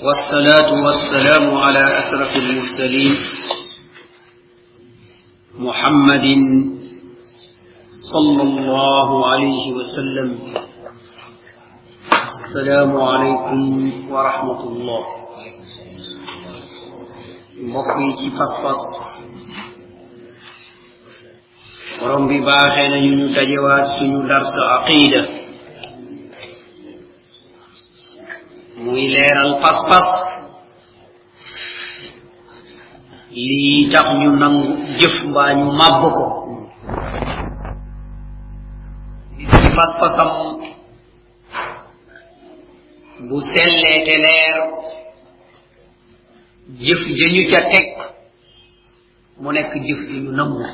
والصلاة 0.00 0.72
والسلام 0.84 1.56
على 1.56 1.98
أشرف 1.98 2.36
المرسلين 2.36 3.14
محمد 5.58 6.26
صلى 8.12 8.42
الله 8.42 9.30
عليه 9.30 9.72
وسلم. 9.72 10.38
السلام 12.12 12.92
عليكم 12.96 13.60
ورحمة 14.12 14.60
الله. 14.68 15.04
مقيتي 17.60 18.16
ci 18.16 18.28
pas-pas 18.32 18.80
borom 22.00 22.28
bi 22.28 22.40
baaxee 22.40 22.88
درس 24.28 24.54
عقيدة. 24.72 25.41
Muiler 28.82 29.36
al 29.38 29.52
paspas. 29.62 30.08
Li 33.30 33.88
tax 33.92 34.06
ñu 34.20 34.30
nangu 34.40 34.74
jëf 34.98 35.16
mbaa 35.30 35.54
ñu 35.58 35.66
màbb 35.78 36.02
ko. 36.16 36.24
Ci 39.38 39.68
pas-pasam 39.76 40.30
bu 43.28 43.36
sellee 43.52 43.98
te 44.06 44.14
leer 44.24 44.56
jëf 46.84 47.00
ja 47.18 47.26
ñu 47.34 47.42
ca 47.52 47.60
teg 47.70 47.86
mu 49.40 49.48
nekk 49.52 49.72
jëf 49.86 50.00
ju 50.08 50.16
ñu 50.24 50.32
nangu. 50.36 50.66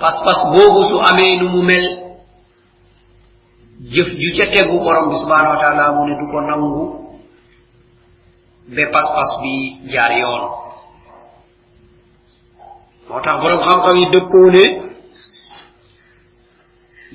Pas-pas 0.00 0.40
boobu 0.52 0.80
su 0.88 0.96
amee 1.08 1.36
nu 1.40 1.48
mu 1.54 1.62
mel 1.62 1.86
jëf 3.92 4.08
ju 4.20 4.28
ca 4.36 4.44
tegu 4.52 4.76
borom 4.84 5.08
bi 5.12 5.16
subhanahu 5.22 5.54
wa 5.54 5.60
taala 5.60 5.84
mu 5.96 6.02
ne 6.08 6.14
du 6.16 6.26
ko 6.32 6.38
nangu 6.40 6.84
be 8.74 8.82
pas 8.92 9.06
pas 9.16 9.30
bi 9.42 9.54
jaar 9.92 10.12
yoon 10.20 10.42
moo 13.08 13.20
tax 13.24 13.36
borom 13.42 13.60
xam-xam 13.66 13.96
yi 14.00 14.06
dëppoo 14.12 14.48
ne 14.56 14.64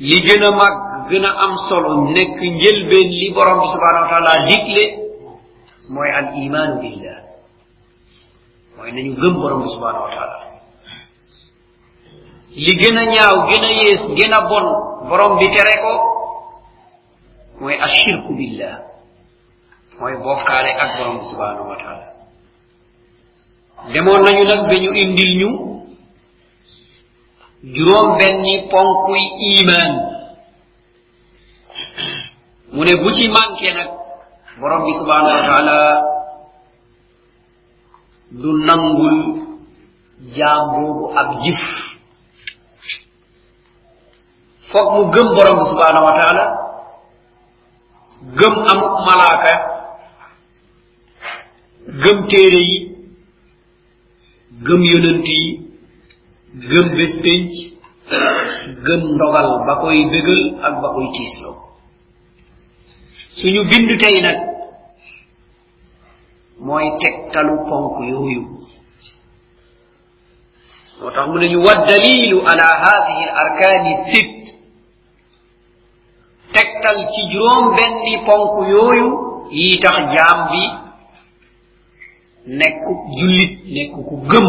li 0.07 0.17
gën 0.25 0.43
a 0.47 0.51
mag 0.61 0.75
gën 1.09 1.25
a 1.25 1.31
am 1.45 1.53
solo 1.67 1.91
nekk 2.15 2.37
njëlbeen 2.37 3.07
li 3.19 3.27
borom 3.35 3.59
bi 3.61 3.67
subhanahu 3.73 4.03
wa 4.05 4.09
taala 4.11 4.31
digle 4.49 4.83
mooy 5.89 6.09
al 6.19 6.27
imaanu 6.45 6.75
billah. 6.81 7.17
Mooy 8.77 8.91
nañu 8.93 9.13
gëm 9.21 9.33
borom 9.41 9.61
bi 9.63 9.69
subhanahu 9.75 10.05
wa 10.05 10.11
taala 10.15 10.37
li 12.63 12.73
gën 12.79 12.97
ñaaw 13.13 13.35
gën 13.49 14.33
a 14.33 14.37
a 14.37 14.41
bon. 14.49 14.65
Borom 15.09 15.37
bi 15.39 15.47
tere 15.55 15.75
ko 15.83 15.93
mooy 17.59 17.75
ashirku 17.75 18.31
billah 18.39 18.75
mooy 19.99 20.15
bokkaale 20.23 20.71
ak 20.83 20.89
borom 20.97 21.17
bi 21.19 21.25
subhanahu 21.31 21.67
wa 21.69 21.77
taala. 21.83 22.07
Demoon 23.93 24.21
nañu 24.23 24.43
nag 24.47 24.61
ba 24.67 24.75
ñu 24.75 24.91
indil 25.03 25.31
ñu 25.39 25.49
juróom 27.63 28.17
benni 28.17 28.67
ponkuy 28.71 29.23
iman 29.59 29.91
mu 32.71 32.81
ne 32.85 32.93
bu 33.01 33.09
ci 33.11 33.27
manqué 33.27 33.69
nag 33.75 33.89
borom 34.59 34.83
bi 34.85 34.91
subhanahu 34.99 35.35
wa 35.35 35.43
taala 35.49 35.77
du 38.31 38.49
nangul 38.67 39.17
jaam 40.35 40.61
boobu 40.75 41.03
ab 41.19 41.29
jif 41.43 41.61
foog 44.71 44.87
mu 44.95 45.03
gëm 45.13 45.27
borom 45.35 45.55
bi 45.59 45.65
subhanahu 45.71 46.05
wa 46.07 46.15
taala 46.19 46.45
gëm 48.39 48.55
am 48.71 48.79
malaaka 49.05 49.53
gëm 52.03 52.17
téere 52.29 52.61
yi 52.69 52.77
gëm 54.65 54.81
yonent 54.91 55.27
yi 55.27 55.43
gëm 56.69 56.87
bés 56.97 57.13
penc 57.23 57.51
gëm 58.85 59.01
ndogal 59.15 59.49
ba 59.65 59.73
koy 59.81 59.99
bégal 60.11 60.43
ak 60.65 60.73
ba 60.81 60.87
koy 60.93 61.07
tiisloo. 61.15 61.55
Suñu 63.37 63.61
bindu 63.69 63.95
tey 64.01 64.21
nag 64.21 64.37
mooy 66.65 66.87
tegtalu 67.01 67.55
ponk 67.69 67.95
yooyu. 68.09 68.43
Moo 70.99 71.11
tax 71.15 71.27
mu 71.29 71.37
ne 71.39 71.47
ñu 71.49 71.59
waddalilu 71.67 72.37
ala 72.49 72.67
hadihi 72.83 73.23
al 73.29 73.35
arkani 73.43 73.93
sitt 74.11 74.38
tegtal 76.53 76.97
ci 77.13 77.21
juróom 77.31 77.75
benni 77.75 78.13
ponk 78.25 78.53
yooyu 78.69 79.07
yi 79.51 79.79
tax 79.83 79.97
jaam 80.13 80.39
bi 80.51 80.63
nekk 82.59 82.83
jullit 83.17 83.53
nekk 83.75 83.93
ku 84.07 84.15
gëm. 84.29 84.47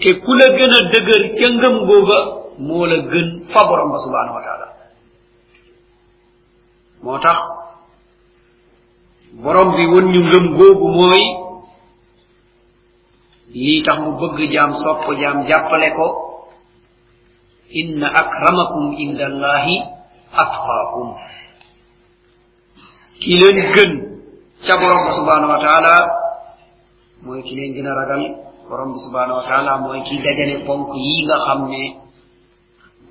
Te 0.00 0.10
ku 0.22 0.32
la 0.38 0.46
gën 0.56 0.72
a 0.78 0.80
dëgër 0.92 1.22
ca 1.38 1.46
ngëm 1.48 1.76
googa 1.88 2.18
moo 2.66 2.86
la 2.86 2.96
gën 3.10 3.28
fa 3.52 3.60
borom 3.68 3.90
ba 3.92 3.98
subhanahu 4.04 4.34
wa 4.38 4.42
taala. 4.46 4.66
Moo 7.02 7.18
tax 7.18 7.38
borom 9.42 9.68
bi 9.76 9.84
won 9.92 10.06
ñu 10.12 10.20
ngëm 10.24 10.46
googu 10.56 10.88
mooy 10.98 11.22
lii 13.54 13.82
tax 13.82 13.98
mu 14.02 14.10
bëgg 14.20 14.38
jaam 14.52 14.72
sopp 14.82 15.04
jaam 15.20 15.46
jàppale 15.48 15.90
ko 15.96 16.06
inna 17.70 18.08
acramakum 18.08 18.96
inda 18.96 19.26
allahi 19.28 19.76
atqakum 20.32 21.08
ki 23.20 23.32
leen 23.40 23.58
gën 23.74 23.90
ca 24.64 24.74
borom 24.80 25.00
bi 25.06 25.12
subhanahu 25.20 25.50
wa 25.52 25.60
taala 25.60 25.94
mooy 27.22 27.42
ki 27.44 27.52
leen 27.56 27.72
gën 27.76 27.86
a 27.90 27.92
ragal 28.00 28.22
borom 28.68 28.92
bi 28.96 29.00
subhanahu 29.06 29.38
wa 29.40 29.44
taala 29.48 29.72
mooy 29.84 30.00
ki 30.08 30.16
dajale 30.24 30.64
ponk 30.66 30.88
yi 30.96 31.24
nga 31.26 31.36
xam 31.46 31.60
ne 31.72 31.82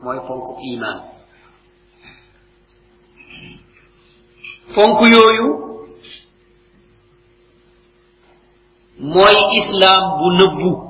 mooy 0.03 0.19
ponk 0.27 0.45
iman 0.73 0.97
ponk 4.75 4.99
yooyu 5.13 5.47
mooy 9.13 9.37
islam 9.61 10.01
bu 10.17 10.27
nëbbu. 10.39 10.86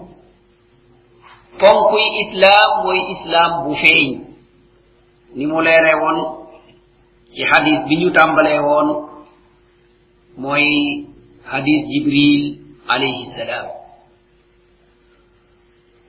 Ponkuy 1.60 2.06
islam 2.24 2.70
mooy 2.84 3.00
islam 3.16 3.52
bu 3.66 3.72
feeñ 3.82 4.10
ni 5.36 5.46
mu 5.46 5.62
leere 5.62 5.94
woon 6.02 6.20
ci 7.34 7.44
hadis 7.44 7.80
bi 7.88 7.96
ñu 8.02 8.10
tàmbalee 8.12 8.60
woon 8.60 8.88
mooy 10.38 10.68
hadis 11.52 11.82
jibril 11.92 12.44
alayhi 12.88 13.26
salaam 13.36 13.68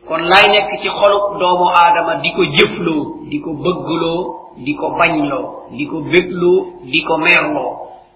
kon 0.09 0.23
lay 0.33 0.47
nekk 0.53 0.71
ci 0.81 0.89
xolub 0.89 1.39
doomu 1.41 1.67
aadama 1.81 2.15
di 2.23 2.31
ko 2.37 2.43
jëfloo 2.57 3.05
di 3.31 3.39
ko 3.41 3.51
bëggloo 3.65 4.21
di 4.65 4.73
ko 4.75 4.87
bañloo 4.99 5.47
di 5.77 5.85
ko 5.87 6.01
bégloo 6.13 6.81
di 6.91 7.01
ko 7.07 7.15
merloo 7.19 7.73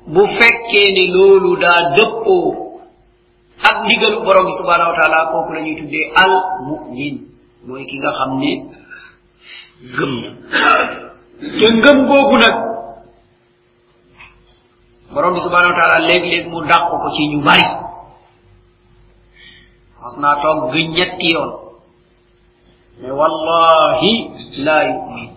bu 0.07 0.23
fekkee 0.37 0.89
ne 0.97 1.05
loolu 1.15 1.57
daa 1.63 1.81
dëppoo 1.97 2.62
ak 3.61 3.77
ndigalu 3.85 4.25
borom 4.25 4.45
bi 4.49 4.53
subhanahu 4.61 4.91
wa 4.93 4.97
taala 4.97 5.19
kooku 5.33 5.53
la 5.53 5.61
ñuy 5.61 5.77
tuddee 5.77 6.09
al 6.17 6.33
mumin. 6.67 7.15
mooy 7.67 7.85
ki 7.87 7.97
nga 8.01 8.11
xam 8.19 8.31
ne 8.43 8.53
gëm 9.97 10.13
na. 10.23 10.31
te 11.59 11.67
ngëm 11.77 11.99
googu 12.09 12.37
nag 12.43 12.57
borom 15.13 15.35
bi 15.35 15.41
subhanahu 15.45 15.73
wa 15.73 15.79
taala 15.79 15.99
léeg-léeg 16.09 16.47
mu 16.51 16.59
dàq 16.67 16.83
ko 16.91 17.09
ci 17.15 17.23
ñu 17.31 17.39
bari. 17.47 17.67
mas 20.03 20.15
naa 20.23 20.37
toog 20.43 20.73
gëñ 20.73 20.89
ñetti 20.97 21.29
yoon. 21.35 21.51
mais 23.01 23.13
wallahi 23.21 24.13
la 24.67 24.77
yumin. 24.91 25.31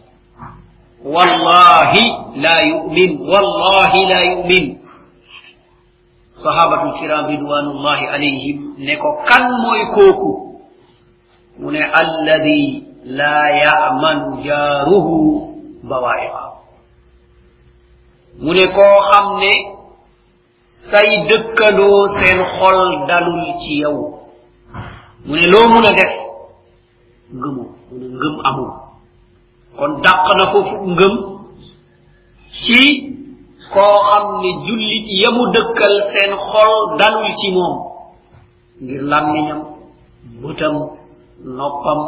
wallahi 1.13 2.03
la 2.43 2.55
yumin. 2.69 3.11
wallahi 3.31 3.99
la 4.11 4.19
yumin. 4.29 4.84
sahabatul 6.35 6.99
kiram 6.99 7.27
ridwanullahi 7.31 8.05
alayhim 8.11 8.75
ne 8.77 8.93
ko 8.99 9.23
kan 9.23 9.43
mooy 9.63 9.81
kooku? 9.95 10.31
Mu 11.59 11.71
ne 11.71 11.79
alladi 11.79 12.83
la 13.07 13.37
yamanu 13.63 14.43
jaruhu 14.43 15.15
bawa'iqa 15.83 16.43
ne 18.43 18.65
koo 18.75 18.95
xam 19.11 19.27
ne 19.39 19.53
say 20.91 21.09
dëkkandoo 21.29 22.07
seen 22.19 22.39
xol 22.59 23.07
dalul 23.07 23.45
ci 23.63 23.79
yow. 23.83 23.97
Mu 25.25 25.33
ne 25.39 25.47
loo 25.47 25.67
mun 25.71 25.85
a 25.87 25.91
def? 25.95 26.13
Ngëmu 27.33 27.63
mu 27.89 27.95
ne 27.99 28.07
ngëm 28.11 28.35
amul. 28.49 28.71
Kon 29.77 29.91
dàq 30.03 30.25
na 30.37 30.45
foofu 30.51 30.75
ngëm 30.93 31.13
ci 32.61 33.14
koo 33.73 33.95
xam 34.09 34.25
ne 34.41 34.49
jullit 34.65 35.05
yamu 35.23 35.43
dëkkal 35.55 35.95
seen 36.11 36.31
xol 36.49 36.71
dalul 36.99 37.29
ci 37.39 37.51
moom 37.51 37.75
ngir 38.81 39.01
làmmiñam 39.11 39.61
bëtam 40.41 40.75
noppam 41.57 41.99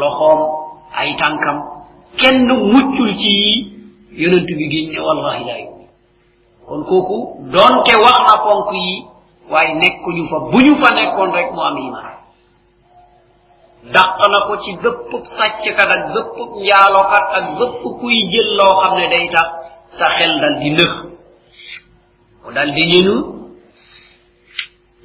loxoom 0.00 0.40
ay 1.00 1.10
tànkam. 1.20 1.58
Kenn 2.20 2.46
muccul 2.72 3.10
ci 3.20 3.30
yi 3.42 3.54
yonent 4.20 4.46
bi 4.58 4.64
géñ 4.72 4.86
ne 4.92 4.98
wallahi 5.06 5.44
laa 5.48 5.58
yumi 5.64 5.86
kon 6.66 6.82
kooku 6.88 7.16
doonte 7.52 7.94
wax 8.04 8.18
na 8.28 8.34
ponk 8.44 8.70
yi 8.72 9.04
waaye 9.50 9.74
nekkuñu 9.80 10.24
fa. 10.30 10.36
Bu 10.50 10.58
ñu 10.64 10.74
fa 10.80 10.88
nekkoon 10.96 11.30
rek 11.36 11.48
mu 11.54 11.60
am 11.62 11.76
iman 11.78 12.06
dàq 13.94 14.18
na 14.32 14.38
ko 14.46 14.56
ci 14.62 14.70
bépp 14.82 15.10
sàcckat 15.36 15.90
ak 15.96 16.02
bépp 16.14 16.34
njaalokat 16.62 17.26
ak 17.38 17.44
bépp 17.58 17.82
kuy 18.00 18.16
jël 18.32 18.48
loo 18.58 18.74
xam 18.80 18.94
ne 18.98 19.06
day 19.12 19.28
tax 19.34 19.48
sa 19.96 20.06
xel 20.18 20.32
dal 20.40 20.54
di 20.60 20.70
nëx 20.76 20.92
mu 22.44 22.48
dal 22.52 22.70
di 22.74 22.84
ñinu 22.86 23.14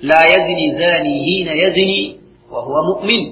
la 0.03 0.19
yazni 0.27 0.65
zani 0.79 1.13
hina 1.25 1.53
yazni 1.55 2.19
wa 2.51 2.59
huwa 2.61 2.81
mu'min 2.89 3.23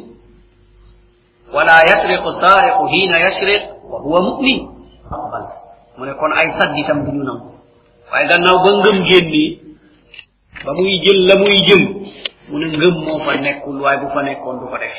wala 1.53 1.83
yasriqu 1.89 2.30
sariqu 2.42 2.83
hina 2.88 3.15
yasriq 3.19 3.63
wa 3.92 4.00
huwa 4.00 4.19
mu'min 4.21 4.59
aqbal 5.12 5.45
mu 5.98 6.06
ne 6.07 6.13
kon 6.15 6.31
ay 6.31 6.48
sadditam 6.59 7.03
du 7.06 7.12
ñu 7.12 7.24
nangu 7.24 7.51
waaye 8.12 8.27
gannaaw 8.27 8.57
ba 8.63 8.69
ngëm 8.80 8.98
génni 9.03 9.45
ba 10.65 10.71
muy 10.74 11.00
jël 11.03 11.19
la 11.27 11.36
muy 11.36 11.57
jël 11.68 11.83
mu 12.50 12.56
ne 12.59 12.68
ngëm 12.71 12.95
moo 13.06 13.19
fa 13.19 13.36
nekkul 13.42 13.81
waaye 13.81 14.00
bu 14.00 14.07
fa 14.15 14.24
nekkoon 14.24 14.59
du 14.59 14.65
ko 14.71 14.77
def 14.80 14.95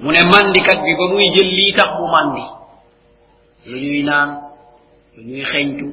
mu 0.00 0.08
ne 0.12 0.20
mandikat 0.32 0.78
bi 0.80 0.92
ba 0.96 1.04
muy 1.12 1.28
jël 1.36 1.48
lii 1.58 1.72
tax 1.76 1.90
mu 2.00 2.06
mandi 2.08 2.44
lu 3.68 3.76
ñuy 3.76 4.02
naan 4.08 4.47
lu 5.18 5.24
ñuy 5.26 5.42
xeñtu 5.52 5.86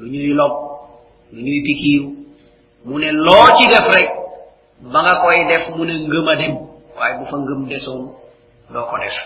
lu 0.00 0.06
ñuy 0.12 0.32
lob 0.38 0.52
lu 1.32 1.40
ñuy 1.44 1.60
pikiiru 1.66 2.08
mu 2.86 2.98
ne 2.98 3.10
loo 3.12 3.46
ci 3.56 3.64
def 3.68 3.86
rek, 3.88 4.08
ba 4.92 5.02
nga 5.02 5.14
koy 5.22 5.38
def 5.50 5.64
mu 5.76 5.84
ne 5.84 5.94
ngëm 6.06 6.28
a 6.28 6.34
dem. 6.36 6.54
Waaye 6.96 7.18
bu 7.18 7.24
fa 7.30 7.36
ngëm 7.36 7.66
desoon, 7.68 8.02
doo 8.72 8.84
ko 8.90 8.96
def. 9.02 9.16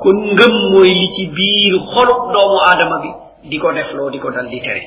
Kon 0.00 0.16
ngëm 0.34 0.52
mooy 0.72 0.90
li 0.94 1.06
ci 1.14 1.26
biir 1.36 1.74
xolub 1.92 2.20
doomu 2.32 2.58
aadama 2.68 2.98
bi 3.02 3.10
di 3.50 3.58
ko 3.58 3.72
def 3.72 3.90
loo 3.94 4.10
di 4.10 4.18
ko 4.18 4.30
dal 4.30 4.48
di 4.48 4.60
tere. 4.60 4.84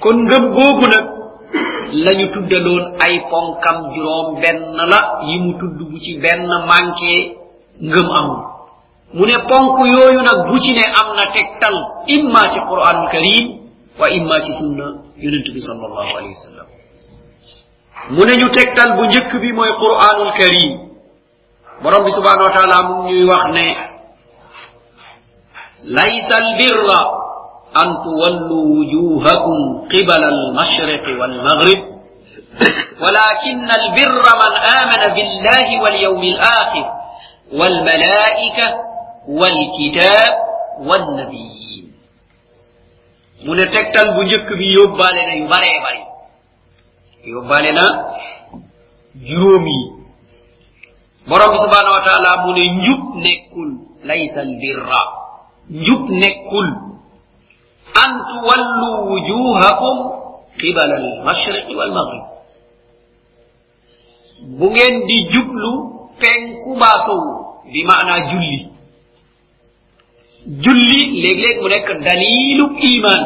Kon 0.00 0.16
ngëm 0.24 0.44
googu 0.56 0.86
nag 0.88 1.06
lañu 2.04 2.26
tuddaloon 2.32 2.84
ay 3.04 3.14
ponkam 3.30 3.92
juróom 3.94 4.40
benn 4.40 4.76
la, 4.92 5.00
yi 5.28 5.38
mu 5.38 5.52
tudd 5.60 5.76
bu 5.90 5.98
ci 6.00 6.18
benn 6.18 6.48
manqué, 6.66 7.36
ngëm 7.80 8.08
amul. 8.18 8.55
Mu 9.14 9.24
ne 9.26 9.36
ponk 9.48 9.76
yooyu 9.86 10.20
nag 10.22 10.38
bu 10.48 10.58
ci 10.60 10.72
ne 10.72 10.84
am 11.00 11.08
na 11.16 11.24
tegtal 11.32 11.76
imma 12.06 12.42
ci 12.52 12.60
quranul 12.68 13.08
karim 13.10 13.46
wa 14.00 14.06
imma 14.10 14.40
ci 14.44 14.52
sunna 14.60 14.86
yonent 15.16 15.46
bi 15.54 15.60
sallallahu 15.60 16.10
alayhi 16.18 16.34
wa 16.36 16.44
sallam 16.48 16.66
mu 18.10 18.22
ne 18.26 18.32
ñu 18.36 18.48
tegtal 18.50 18.96
bu 18.96 19.04
njëkk 19.06 19.32
bi 19.40 19.52
mooy 19.52 19.72
quranul 19.82 20.32
karim 20.38 20.72
borom 21.82 22.04
bi 22.04 22.10
subhanahu 22.12 22.48
wa 22.48 22.54
taala 22.56 22.76
mu 22.88 22.94
ñuy 23.08 23.24
wax 23.30 23.44
ne 23.56 23.66
laysa 25.84 26.34
albirra 26.42 27.00
an 27.82 27.88
tuwallu 28.04 28.58
wujuhakum 28.74 29.88
qibala 29.88 30.26
almashriqi 30.34 31.12
walmaghrib 31.20 31.82
ولكن 33.04 33.68
البر 33.80 34.24
من 34.42 34.52
آمن 34.80 35.02
بالله 35.14 35.66
واليوم 35.82 36.22
الآخر 36.22 36.84
والملائكة 37.52 38.66
wal 39.28 39.58
kitab 39.76 40.32
wan 40.88 41.04
nabiyyin 41.16 41.86
Mune 43.44 43.64
tektal 43.68 44.06
tegtal 44.06 44.14
bu 44.16 44.22
njëkk 44.24 44.48
bi 44.58 44.66
yóbbaale 44.74 45.22
na 45.26 45.34
yu 45.40 45.46
baree 45.48 45.78
bari 45.84 46.02
yóbbaale 47.32 47.70
na 47.72 47.84
juróom 49.28 49.66
yi 49.66 49.80
borom 51.28 51.50
bi 51.52 51.58
subhanahu 51.58 51.96
wa 51.98 52.04
taala 52.06 52.30
mu 52.46 52.50
ne 52.54 52.64
njub 52.78 53.02
nekkul 53.24 53.70
laysa 54.08 54.40
albirra 54.40 55.02
njub 55.70 56.02
nekkul 56.10 56.68
an 58.02 58.10
tuwallu 58.30 58.90
wujuhakum 59.10 59.96
qibala 60.58 60.94
almashriqi 60.96 61.74
walmaghrib 61.76 62.24
bu 64.58 64.66
ngeen 64.70 64.94
di 65.06 65.16
jublu 65.32 65.70
penku 66.20 66.76
basu 66.80 67.16
bi 67.72 67.84
maana 67.84 68.20
julli 68.30 68.75
julli 70.46 71.00
léeg-léeg 71.22 71.56
mu 71.62 71.68
nekk 71.68 71.88
dalilu 72.06 72.66
iman 72.92 73.22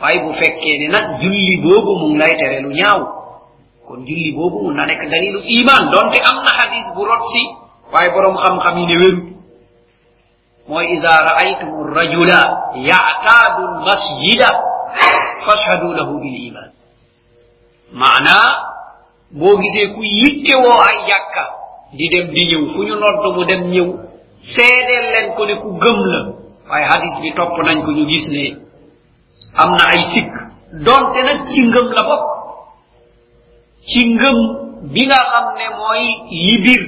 waaye 0.00 0.18
bu 0.24 0.30
fekkee 0.40 0.78
ne 0.80 0.86
nag 0.94 1.06
julli 1.22 1.58
boobu 1.62 1.92
mu 2.00 2.06
ngi 2.14 2.18
lay 2.18 2.34
tere 2.38 2.60
lu 2.62 2.70
ñaaw 2.70 3.00
kon 3.86 4.00
julli 4.06 4.30
boobu 4.32 4.58
mun 4.64 4.74
na 4.76 4.86
nekk 4.86 5.02
dalilu 5.10 5.40
iman 5.58 5.82
donte 5.92 6.18
am 6.28 6.36
na 6.46 6.52
hadis 6.58 6.86
bu 6.94 7.02
rot 7.04 7.22
si 7.32 7.42
waaye 7.92 8.10
borom 8.14 8.36
xam-xam 8.36 8.78
yi 8.78 8.86
ne 8.86 8.96
wéru. 9.02 9.20
Mooy 10.68 10.86
ida 10.96 11.12
raaytum 11.28 11.70
rajula 11.94 12.40
yactaadu 12.88 13.62
lmasjida 13.74 14.48
fashhadu 15.46 15.92
lahu 15.92 16.20
bil 16.22 16.36
iman 16.48 16.70
maanaa 17.92 18.48
boo 19.30 19.58
gisee 19.60 19.88
ku 19.94 20.00
yittewoo 20.02 20.78
ay 20.88 20.98
jàkka 21.08 21.44
di 21.92 22.06
dem 22.08 22.26
di 22.34 22.42
ñëw 22.50 22.62
fu 22.72 22.80
ñu 22.86 22.94
nodd 22.96 23.24
mu 23.36 23.44
dem 23.44 23.62
ñëw 23.74 23.88
seedeel 24.54 25.06
leen 25.12 25.28
ko 25.36 25.42
ne 25.46 25.54
ku 25.62 25.68
gëm 25.82 25.98
la. 26.12 26.20
Waaye 26.68 26.84
hadis 26.92 27.14
bi 27.22 27.32
topp 27.36 27.54
nañ 27.66 27.78
ko, 27.84 27.90
ñu 27.92 28.04
gis 28.08 28.26
ne 28.34 28.44
am 29.62 29.70
na 29.78 29.84
ay 29.94 30.02
sikk. 30.12 30.32
Donte 30.84 31.20
nag 31.24 31.40
ci 31.50 31.60
ngëm 31.62 31.88
la 31.96 32.02
bokk. 32.08 32.26
Ci 33.88 34.00
ngëm 34.14 34.36
bi 34.92 35.02
nga 35.06 35.20
xam 35.30 35.46
ne 35.58 35.66
mooy 35.78 36.04
li 36.30 36.56
bir 36.64 36.82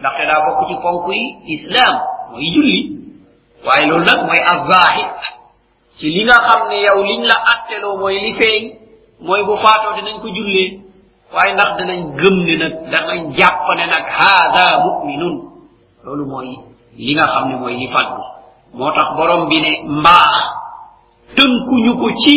ndaxte 0.00 0.24
daa 0.28 0.44
bokk 0.46 0.60
ci 0.68 0.74
ponk 0.82 1.06
yi 1.12 1.22
islam 1.54 1.94
mooy 2.30 2.46
julli. 2.54 2.80
Waaye 3.66 3.86
loolu 3.88 4.04
nag 4.04 4.20
mooy 4.26 4.40
azahir 4.52 5.10
ci 5.98 6.06
li 6.14 6.22
nga 6.24 6.36
xam 6.46 6.68
ne 6.68 6.76
yow 6.86 7.00
liñ 7.08 7.22
la 7.30 7.36
atteloo 7.52 7.96
mooy 7.98 8.16
li 8.24 8.32
feeñ, 8.38 8.62
mooy 9.26 9.42
bu 9.46 9.56
faatoo 9.56 9.96
dinañ 9.96 10.20
ko 10.22 10.28
jullee 10.36 10.80
waaye 11.34 11.52
ndax 11.54 11.70
danañ 11.78 12.00
gëm 12.20 12.36
ne 12.46 12.54
nag, 12.62 12.74
danañ 12.92 13.20
jàpp 13.36 13.66
ne 13.76 13.84
nag 13.86 14.04
haada 14.18 14.64
muminun 14.84 15.36
loolu 16.04 16.24
mooy 16.26 16.50
li 16.98 17.14
nga 17.14 17.26
xam 17.32 17.48
ne 17.48 17.54
mooy 17.56 17.74
li 17.80 17.86
faddu 17.88 18.22
moo 18.74 18.90
tax 18.96 19.08
borom 19.16 19.48
bi 19.48 19.60
ne 19.60 19.72
mbaax 20.00 20.32
tënkuñu 21.36 21.92
ko 22.00 22.08
ci 22.22 22.34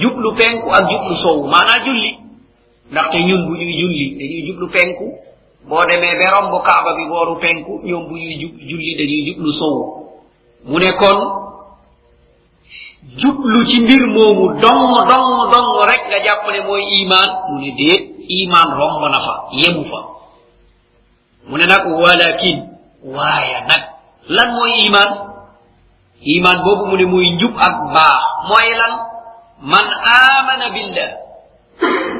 jublu 0.00 0.34
penku 0.38 0.68
ak 0.70 0.84
jublu 0.90 1.14
sowu 1.22 1.46
maanaa 1.48 1.84
julli. 1.84 2.10
Ndaxte 2.90 3.18
ñun 3.26 3.46
bu 3.48 3.52
ñuy 3.56 3.72
julli 3.80 4.04
dañuy 4.18 4.42
jublu 4.46 4.68
penku. 4.68 5.06
Boo 5.68 5.84
demee 5.86 6.16
be 6.18 6.26
romb 6.30 6.52
kaaba 6.66 6.90
bi 6.96 7.08
booru 7.08 7.36
penku 7.40 7.80
ñoom 7.84 8.04
bu 8.08 8.14
ñuy 8.16 8.34
julli 8.68 8.94
dañuy 8.98 9.22
jublu 9.28 9.52
sowu 9.52 9.82
mu 10.64 10.78
ne 10.78 10.90
kon 11.00 11.18
jublu 13.20 13.64
ci 13.66 13.80
mbir 13.80 14.06
moomu 14.06 14.60
dong 14.60 14.94
dong 15.10 15.50
dong 15.52 15.70
rek 15.90 16.02
nga 16.08 16.18
jàpp 16.24 16.44
ne 16.52 16.60
mooy 16.66 16.82
iman 17.02 17.28
mu 17.50 17.58
ne 17.60 17.70
déet 17.78 18.02
iman 18.28 18.68
romb 18.78 19.02
na 19.10 19.18
fa 19.20 19.34
yemu 19.52 19.84
fa. 19.90 20.00
Mu 21.48 21.56
ne 21.58 21.64
nag 21.66 21.84
walakin 22.02 22.58
waaye 23.04 23.60
nag. 23.68 23.82
Lan 24.28 24.48
mooy 24.54 24.86
iman 24.86 25.10
iman 26.22 26.56
boobu 26.64 26.84
mu 26.86 26.96
ne 26.96 27.04
muy 27.06 27.26
njub 27.34 27.54
ak 27.58 27.74
baax. 27.94 28.22
Mooy 28.48 28.68
lan? 28.78 28.92
Man 29.62 29.86
amana 30.14 30.66
billah 30.74 31.10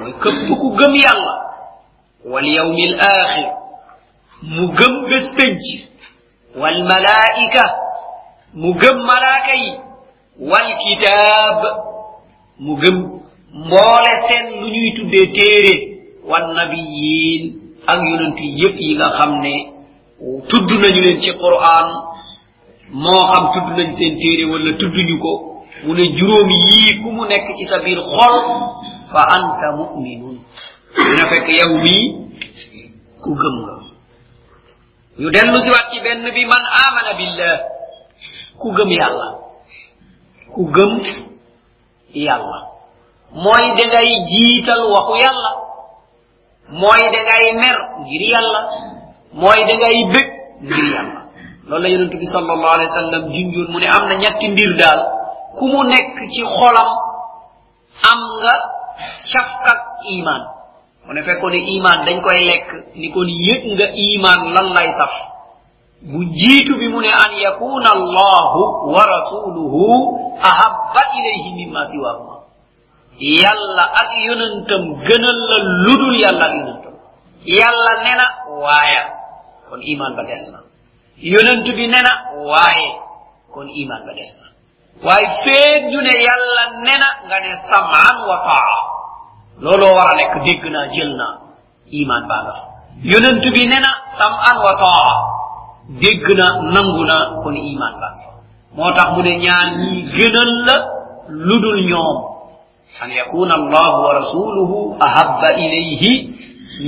mooy 0.01 0.13
képp 0.23 0.49
ku 0.61 0.69
gëm 0.79 0.95
yàlla. 1.05 1.35
Wal 2.25 2.47
yawmi 2.47 2.83
yawmil 2.83 2.95
axir 3.01 3.49
mu 4.43 4.65
gëm 4.79 4.95
bés 5.09 5.27
penc. 5.37 5.63
Wal 6.61 6.79
malaika 6.85 7.65
mu 8.55 8.75
gëm 8.81 8.97
malaaka 9.07 9.55
yi. 9.55 9.71
Wal 10.51 10.69
kitaab. 10.83 11.61
Mu 12.59 12.75
gëm 12.83 12.97
mboole 13.55 14.13
seen 14.27 14.47
lu 14.61 14.67
ñuy 14.75 14.91
tuddee 14.97 15.27
téere. 15.35 15.75
Wan 16.27 16.55
nabiyin 16.55 17.43
ak 17.87 17.99
yonent 18.11 18.39
yépp 18.39 18.77
yi 18.81 18.95
nga 18.97 19.09
xam 19.19 19.41
ne 19.43 19.72
tudd 20.49 20.71
nañu 20.83 21.01
leen 21.07 21.21
ci 21.21 21.31
quran. 21.43 21.89
Moo 22.91 23.23
xam 23.33 23.45
tudd 23.55 23.69
nañ 23.79 23.91
seen 23.97 24.15
téere 24.21 24.45
wala 24.51 24.71
tudduñu 24.81 25.17
ko. 25.25 25.33
Mu 25.85 25.95
ne 25.95 26.05
juróomi 26.17 26.55
yii 26.71 27.03
ku 27.03 27.11
mu 27.11 27.25
nekk 27.27 27.47
ci 27.59 27.65
sa 27.67 27.79
biir 27.85 27.99
xol 28.01 28.35
fa 29.13 29.23
anta 29.37 29.73
muminun. 29.77 30.37
Dina 30.95 31.25
fekk 31.31 31.49
yow 31.59 31.73
mii 31.85 32.05
ku 33.23 33.31
gëm 33.41 33.57
nga. 33.63 33.75
Ñu 35.19 35.29
dellu 35.31 35.59
si 35.61 35.71
waat 35.71 35.91
ci 35.91 35.99
benn 36.05 36.23
bi 36.35 36.45
man 36.47 36.65
amana 36.87 37.13
billah. 37.19 37.59
Ku 38.61 38.69
gëm 38.77 38.91
yàlla. 38.91 39.29
Ku 40.55 40.63
gëm 40.75 40.93
yàlla. 42.15 42.59
Mooy 43.43 43.65
da 43.77 43.85
ngay 43.89 44.09
jiital 44.31 44.83
waxu 44.93 45.15
yàlla. 45.25 45.51
Mooy 46.81 47.03
da 47.13 47.21
ngay 47.27 47.47
mer 47.63 47.77
ngir 48.05 48.23
yàlla 48.33 48.61
mooy 49.35 49.61
da 49.69 49.75
ngay 49.77 49.99
bég 50.13 50.29
ngir 50.63 50.87
yàlla. 50.95 51.21
Loolu 51.69 51.83
la 51.83 51.89
yonentu 51.89 52.17
bi 52.19 52.27
sallallahu 52.27 52.75
alayhi 52.77 52.91
wa 52.91 52.99
sallam 53.01 53.23
junjoon 53.33 53.69
mu 53.73 53.79
ne 53.81 53.87
am 53.89 54.05
na 54.09 54.15
ñetti 54.23 54.49
mbir 54.49 54.77
daal. 54.81 55.01
Ku 55.59 55.65
mu 55.69 55.83
nekk 55.85 56.17
ci 56.33 56.43
xolam 56.45 56.91
am 58.11 58.21
nga 58.43 58.55
cafkak 59.33 59.81
iman 60.17 60.43
mu 61.07 61.13
ne 61.15 61.23
fekkoon 61.23 61.51
ne 61.53 61.61
iman 61.79 61.99
dañ 62.07 62.21
koy 62.23 62.41
lekk 62.51 62.69
ni 62.95 63.11
kon 63.15 63.29
yëg 63.29 63.63
nga 63.77 63.87
iman 63.95 64.41
lan 64.55 64.69
lay 64.77 64.91
saf. 64.99 65.13
Bu 66.03 66.19
jiitu 66.25 66.73
bi 66.79 66.87
mu 66.89 67.01
ne 67.01 67.09
an 67.25 67.33
yakuna 67.47 67.91
allahu 67.99 68.91
wa 68.95 69.03
rasuluhu 69.07 69.83
ahabba 70.43 71.03
ilayhi 71.19 71.51
mimma 71.59 71.87
siwahuma 71.87 72.37
yàlla 73.19 73.85
ak 74.03 74.11
yonentam 74.27 74.83
gënal 75.07 75.39
la 75.51 75.59
ludul 75.87 76.15
yàlla 76.21 76.45
ak 76.51 76.55
yonentam. 76.59 76.95
Yàlla 77.47 77.93
nena 78.05 78.27
waaya 78.63 79.03
kon 79.73 79.81
iman 79.81 80.13
ba 80.17 80.23
des 80.29 80.45
na 80.53 80.61
yonent 81.17 81.65
bi 81.65 81.89
nena 81.89 82.13
waaye 82.45 82.89
kon 83.49 83.65
iman 83.73 84.01
ba 84.05 84.13
des 84.13 84.29
na 84.37 84.47
waaye 85.01 85.89
ñu 85.89 85.99
ne 86.05 86.13
yàlla 86.27 86.65
nena 86.85 87.09
nga 87.27 87.39
ne 87.41 87.51
wa 88.29 88.37
taa. 88.45 88.77
Looloo 89.65 89.95
war 89.97 90.09
a 90.13 90.17
nekk 90.21 90.35
naa 90.75 90.87
jël 90.93 91.13
iman 92.01 92.23
baa 92.29 92.43
nga 92.45 92.53
fa 92.59 92.65
yonent 93.11 93.45
bi 93.55 93.63
nena 93.73 93.91
saman 94.19 94.57
wa 94.65 94.73
taa. 94.85 95.11
Dégg 96.03 96.27
na 96.37 96.47
nangu 96.75 97.05
na 97.09 97.17
kon 97.43 97.57
iman 97.57 97.95
baa 98.01 98.13
nga 98.13 98.21
fa 98.25 98.31
moo 98.77 98.93
tax 98.93 99.09
mu 99.17 99.23
ne 99.23 99.33
ñaar 99.45 99.67
ñii 99.81 100.03
gënal 100.17 100.51
la 100.69 100.77
ludul 101.49 101.79
ñoom 101.89 102.17
an 103.03 103.09
yakuna 103.11 103.55
allahu 103.61 103.97
wa 104.05 104.13
rasuluhu 104.21 104.77
ahabba 105.01 105.49
ilayhi 105.65 106.13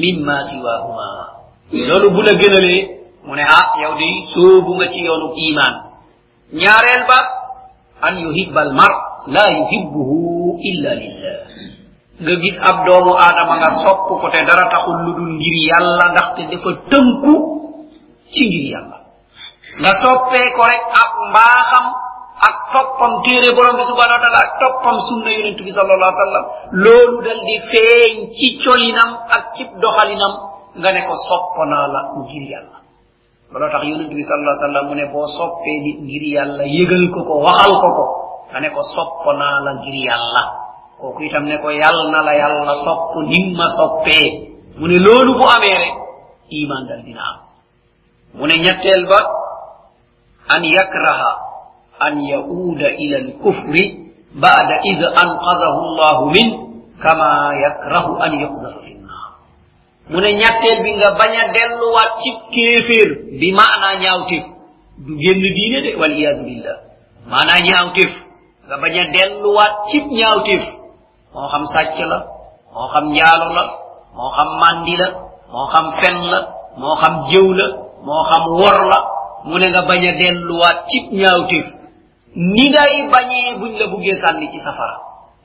mimma 0.00 0.36
siwahuma 0.52 1.33
loolu 1.72 2.10
bu 2.10 2.20
la 2.22 2.34
gënalee 2.34 2.82
mu 3.24 3.34
ne 3.34 3.42
ah 3.42 3.66
yow 3.82 3.94
di 3.96 4.08
sóobu 4.34 4.74
nga 4.76 4.86
ci 4.92 5.00
yoonu 5.04 5.32
iman 5.48 5.74
ñaareel 6.52 7.02
ba 7.08 7.18
an 8.02 8.14
yuhibba 8.20 8.60
al 8.60 8.72
mar 8.74 8.92
la 9.26 9.42
yuhibbuhu 9.50 10.60
illa 10.60 10.92
lillah. 10.94 11.38
Nga 12.20 12.34
gis 12.42 12.56
ab 12.60 12.84
doomu 12.86 13.16
aadama 13.16 13.56
nga 13.56 13.70
sopp 13.82 14.06
ko 14.20 14.28
te 14.30 14.44
dara 14.44 14.68
taxul 14.68 14.98
lu 15.08 15.12
dul 15.16 15.32
ngir 15.40 15.56
yàlla 15.72 16.04
ndaxte 16.12 16.42
dafa 16.52 16.70
tënku 16.92 17.32
ci 18.32 18.42
ngir 18.46 18.64
yàlla. 18.76 18.98
Nga 19.80 19.92
soppee 20.04 20.52
ko 20.54 20.62
rek 20.68 20.84
ak 21.02 21.10
mbaaxam 21.32 21.86
ak 22.48 22.56
toppam 22.72 23.12
téere 23.24 23.50
borom 23.56 23.76
bi 23.80 23.84
subhanahu 23.88 24.16
wa 24.20 24.22
taala 24.22 24.38
ak 24.46 24.52
toppam 24.60 24.96
sunna 25.08 25.30
yonent 25.32 25.58
bi 25.64 25.72
sallallahu 25.72 25.96
allah 25.96 26.20
wasallam 26.20 26.44
loolu 26.84 27.16
dal 27.24 27.40
di 27.48 27.56
feeñ 27.72 28.14
ci 28.36 28.46
colinam 28.62 29.10
ak 29.32 29.44
ci 29.56 29.64
doxalinam. 29.80 30.53
Nga 30.78 30.90
ne 30.92 31.00
ko 31.08 31.14
soppanaa 31.28 31.86
la 31.94 32.00
ngir 32.22 32.44
yàlla 32.52 32.78
looloo 33.52 33.70
tax 33.70 33.82
yonent 33.86 34.10
bi 34.10 34.22
sallallahu 34.22 34.50
alaihi 34.54 34.64
wasallam 34.66 34.86
mu 34.90 34.94
ne 34.94 35.04
boo 35.12 35.26
soppee 35.38 35.78
nit 35.84 35.98
ngir 36.06 36.22
yàlla 36.36 36.64
yëgal 36.66 37.04
ko 37.14 37.20
ko 37.28 37.34
waxal 37.46 37.72
ko 37.82 37.88
ko 37.98 38.04
nga 38.50 38.58
ne 38.60 38.68
ko 38.70 38.82
soppanaa 38.94 39.56
la 39.66 39.70
ngir 39.80 39.96
yàlla 40.08 40.42
kooku 41.00 41.22
itam 41.22 41.44
ne 41.46 41.58
ko 41.62 41.68
yàlla 41.70 42.10
na 42.10 42.20
la 42.22 42.34
yàlla 42.34 42.74
sopp 42.84 43.14
nim 43.30 43.54
ma 43.56 43.66
soppee 43.78 44.26
mu 44.78 44.86
ne 44.88 44.98
loolu 44.98 45.38
bu 45.38 45.44
amee 45.56 45.76
rek 45.82 45.94
iman 46.50 46.82
dal 46.88 47.02
dina 47.06 47.22
am 47.30 47.38
mu 48.38 48.44
ne 48.46 48.54
ñetteel 48.58 49.06
ba 49.06 49.20
an 50.54 50.62
yakraha 50.64 51.32
an 52.00 52.14
yauda 52.20 52.88
ila 53.04 53.16
alkufri 53.24 53.84
bada 54.34 54.76
id 54.90 55.00
anqadahu 55.22 55.80
llahu 55.98 56.24
min 56.34 56.48
kama 57.02 57.54
yakrahu 57.64 58.18
an 58.24 58.32
yuqzafa 58.42 58.80
fi 58.82 58.92
nnar 58.98 59.03
mu 60.10 60.18
ne 60.20 60.30
ñatteel 60.40 60.78
bi 60.84 60.90
nga 60.98 61.10
bañ 61.18 61.32
a 61.42 61.44
delluwaat 61.54 62.12
ci 62.22 62.30
kéeféer 62.54 63.08
bi 63.40 63.48
maanaa 63.58 63.94
ñaawteef 64.02 64.44
du 65.04 65.12
génn 65.22 65.40
diine 65.56 65.78
de 65.84 65.90
waliyadu 66.00 66.42
billah. 66.44 66.78
Maanaa 67.30 67.60
ñaawteef 67.68 68.12
nga 68.66 68.76
bañ 68.82 68.94
a 69.00 69.04
delluwaat 69.14 69.74
cib 69.88 70.04
ñaawteef 70.18 70.64
moo 71.32 71.48
xam 71.52 71.64
sàcc 71.72 71.96
la 72.10 72.18
moo 72.74 72.88
xam 72.92 73.04
njaalo 73.14 73.46
la 73.56 73.64
moo 74.16 74.30
xam 74.36 74.48
mandi 74.60 74.94
la 75.00 75.08
moo 75.52 75.66
xam 75.72 75.86
fen 76.00 76.16
la 76.32 76.38
moo 76.80 76.94
xam 77.02 77.14
jëw 77.30 77.48
la 77.58 77.66
moo 78.06 78.22
xam 78.30 78.42
wor 78.58 78.76
la 78.92 78.98
mu 79.48 79.54
nga 79.72 79.82
bañ 79.88 80.02
a 80.10 80.12
delluwaat 80.20 80.78
ñaawteef 81.20 81.66
ni 82.54 82.64
ngay 82.72 82.94
bañee 83.12 83.56
buñ 83.60 83.72
la 83.80 83.86
buggee 83.92 84.16
sànni 84.22 84.46
ci 84.52 84.58
safara 84.60 84.96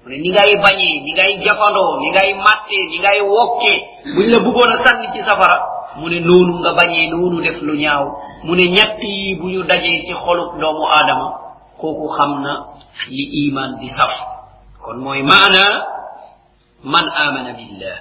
ni 0.07 0.31
ngay 0.31 0.55
bañee 0.63 1.01
ni 1.03 1.11
ngay 1.13 1.43
jafandoo 1.43 1.99
ni 1.99 2.09
ngay 2.11 2.33
mattee 2.39 2.83
ni 2.89 2.99
ngay 2.99 3.19
wokkee 3.21 3.77
buñ 4.15 4.27
la 4.31 4.39
buggoon 4.39 4.71
a 4.71 4.77
sànni 4.83 5.07
ci 5.13 5.21
safara. 5.21 5.59
Mu 5.99 6.07
ne 6.09 6.19
noonu 6.19 6.59
nga 6.59 6.73
bañee 6.73 7.09
noonu 7.09 7.41
def 7.41 7.61
lu 7.61 7.75
ñaaw. 7.75 8.05
Mu 8.43 8.55
ne 8.55 8.63
yi 8.63 9.35
bu 9.35 9.47
ñu 9.49 9.63
dajee 9.63 10.03
ci 10.05 10.13
xolub 10.13 10.57
doomu 10.59 10.85
aadama. 10.87 11.27
Kooku 11.77 12.07
xam 12.15 12.41
na 12.43 12.53
li 13.09 13.23
iman 13.47 13.77
di 13.79 13.89
saf. 13.89 14.11
Kon 14.81 14.97
mooy 15.03 15.21
maana 15.23 15.83
man 16.83 17.05
amana 17.15 17.53
billah. 17.53 17.97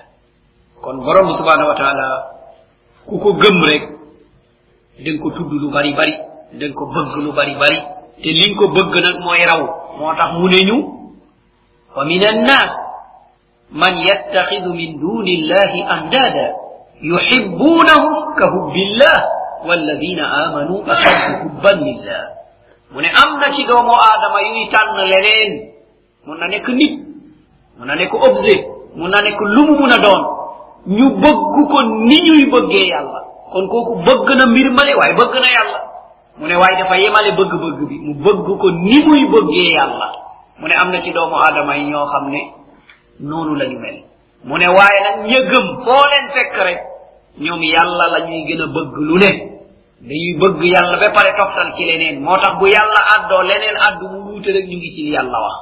Kon 0.80 1.02
borom 1.02 1.34
subhanahu 1.34 1.68
wa 1.68 1.74
taala 1.74 2.08
ku 3.06 3.18
ko 3.18 3.32
gëm 3.32 3.58
rek 3.64 3.82
den 5.04 5.18
ko 5.18 5.30
tudd 5.30 5.50
lu 5.50 5.70
bari 5.70 5.92
bari 5.94 6.14
den 6.52 6.72
ko 6.74 6.86
bëgg 6.86 7.16
lu 7.24 7.32
bari 7.32 7.54
bari. 7.58 7.78
Te 8.22 8.30
liñ 8.30 8.54
ko 8.54 8.68
bëgg 8.70 8.94
nag 9.02 9.18
mooy 9.20 9.42
raw. 9.50 9.62
Moo 9.98 10.14
tax 10.14 10.30
mu 10.38 10.46
ñu 10.48 10.97
ومن 11.98 12.22
الناس 12.22 12.74
من 13.72 13.92
يتخذ 14.10 14.64
من 14.80 14.90
دون 15.00 15.26
الله 15.38 15.72
أندادا 15.98 16.48
يحبونهم 17.02 18.12
كحب 18.38 18.74
الله 18.86 19.18
والذين 19.68 20.20
آمنوا 20.20 20.78
أشد 20.92 21.16
حبا 21.16 21.72
لله 21.86 22.22
من 22.96 23.04
أمنا 23.04 23.46
شدوم 23.56 23.88
آدم 24.12 24.34
يويتان 24.46 24.88
لنين 25.12 25.52
من 26.26 26.40
نك 26.50 26.70
نيت 26.70 26.94
من 27.80 27.86
نك 27.86 28.12
أبزي 28.14 28.56
من 28.96 29.10
نك 29.10 29.38
لوم 29.56 29.70
من 29.82 29.90
دون 30.06 30.22
ñu 30.88 31.06
bëgg 31.20 31.54
ko 31.70 31.78
ni 32.08 32.16
ñuy 32.26 32.44
bëggee 32.52 32.86
yàlla 32.92 33.20
kon 33.52 33.66
kooku 33.68 33.94
bëgg 34.06 34.28
na 34.38 34.46
mbir 34.46 34.68
male 34.78 34.92
waaye 34.98 35.14
bëgg 35.20 35.34
na 35.42 35.48
yàlla 35.56 35.78
mu 36.38 36.46
ne 36.48 36.54
waaye 36.56 36.76
dafa 36.80 36.96
yemale 37.02 37.30
bëgg-bëgg 37.38 37.78
bi 37.88 37.96
mu 38.06 38.12
bëgg 38.24 38.46
ko 38.62 38.66
ni 38.86 38.96
muy 39.06 39.22
bëggee 39.34 39.68
yàlla 39.76 40.08
mu 40.60 40.66
ne 40.68 40.74
am 40.74 40.90
na 40.90 41.00
ci 41.00 41.12
doomu 41.12 41.36
aadama 41.36 41.76
yi 41.76 41.84
ñoo 41.90 42.04
xam 42.12 42.24
ne 42.30 42.40
noonu 43.20 43.54
la 43.54 43.66
mel. 43.68 43.98
Mu 44.44 44.56
ne 44.58 44.66
waaye 44.76 44.98
nag 45.06 45.16
ña 45.30 45.40
gëm 45.50 45.66
foo 45.84 46.04
leen 46.10 46.26
fekk 46.34 46.54
rek 46.66 46.80
ñoom 47.44 47.62
yàlla 47.62 48.04
la 48.14 48.18
ñuy 48.26 48.42
gën 48.48 48.60
a 48.62 48.66
bëgg 48.74 48.92
lu 49.08 49.16
ne. 49.18 49.30
Dañuy 50.00 50.34
bëgg 50.40 50.60
yàlla 50.74 50.96
ba 51.02 51.10
pare 51.10 51.30
toftal 51.38 51.74
ci 51.74 51.82
leneen. 51.84 52.22
Moo 52.22 52.38
tax 52.38 52.54
bu 52.58 52.66
yàlla 52.66 53.00
àddoo 53.14 53.42
leneen 53.42 53.76
àddu 53.88 54.04
mu 54.12 54.18
wuute 54.30 54.46
rek 54.56 54.66
ñu 54.70 54.76
ngi 54.78 54.90
ci 54.94 55.02
yàlla 55.14 55.38
wax. 55.44 55.56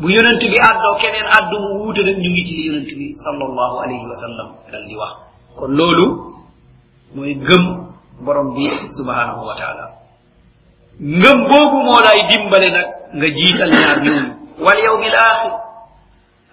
Bu 0.00 0.08
yonent 0.10 0.40
bi 0.50 0.58
àddoo 0.70 0.94
keneen 1.00 1.26
àddu 1.38 1.56
mu 1.62 1.68
wuute 1.84 2.00
rek 2.08 2.16
ñu 2.22 2.28
ngi 2.30 2.42
ci 2.44 2.54
li 2.68 2.94
bi 2.98 3.06
sallallahu 3.24 3.76
alayhi 3.84 4.04
wa 4.10 4.16
sallam 4.22 4.48
dal 4.72 4.84
di 4.88 4.94
wax. 4.96 5.12
Kon 5.56 5.72
loolu 5.76 6.06
mooy 7.14 7.34
gëm 7.46 7.64
borom 8.24 8.54
bi 8.54 8.64
subhanahu 8.96 9.44
wa 9.48 9.54
taala 9.56 10.01
ngëm 11.02 11.38
boobu 11.50 11.78
moo 11.82 12.00
lay 12.06 12.20
dimbale 12.30 12.68
nag 12.70 12.86
nga 13.18 13.28
jiital 13.36 13.70
ñaar 13.70 13.98
ñooñu. 14.06 14.32
Wal 14.64 14.78
yawmil 14.78 15.14
axir 15.14 15.52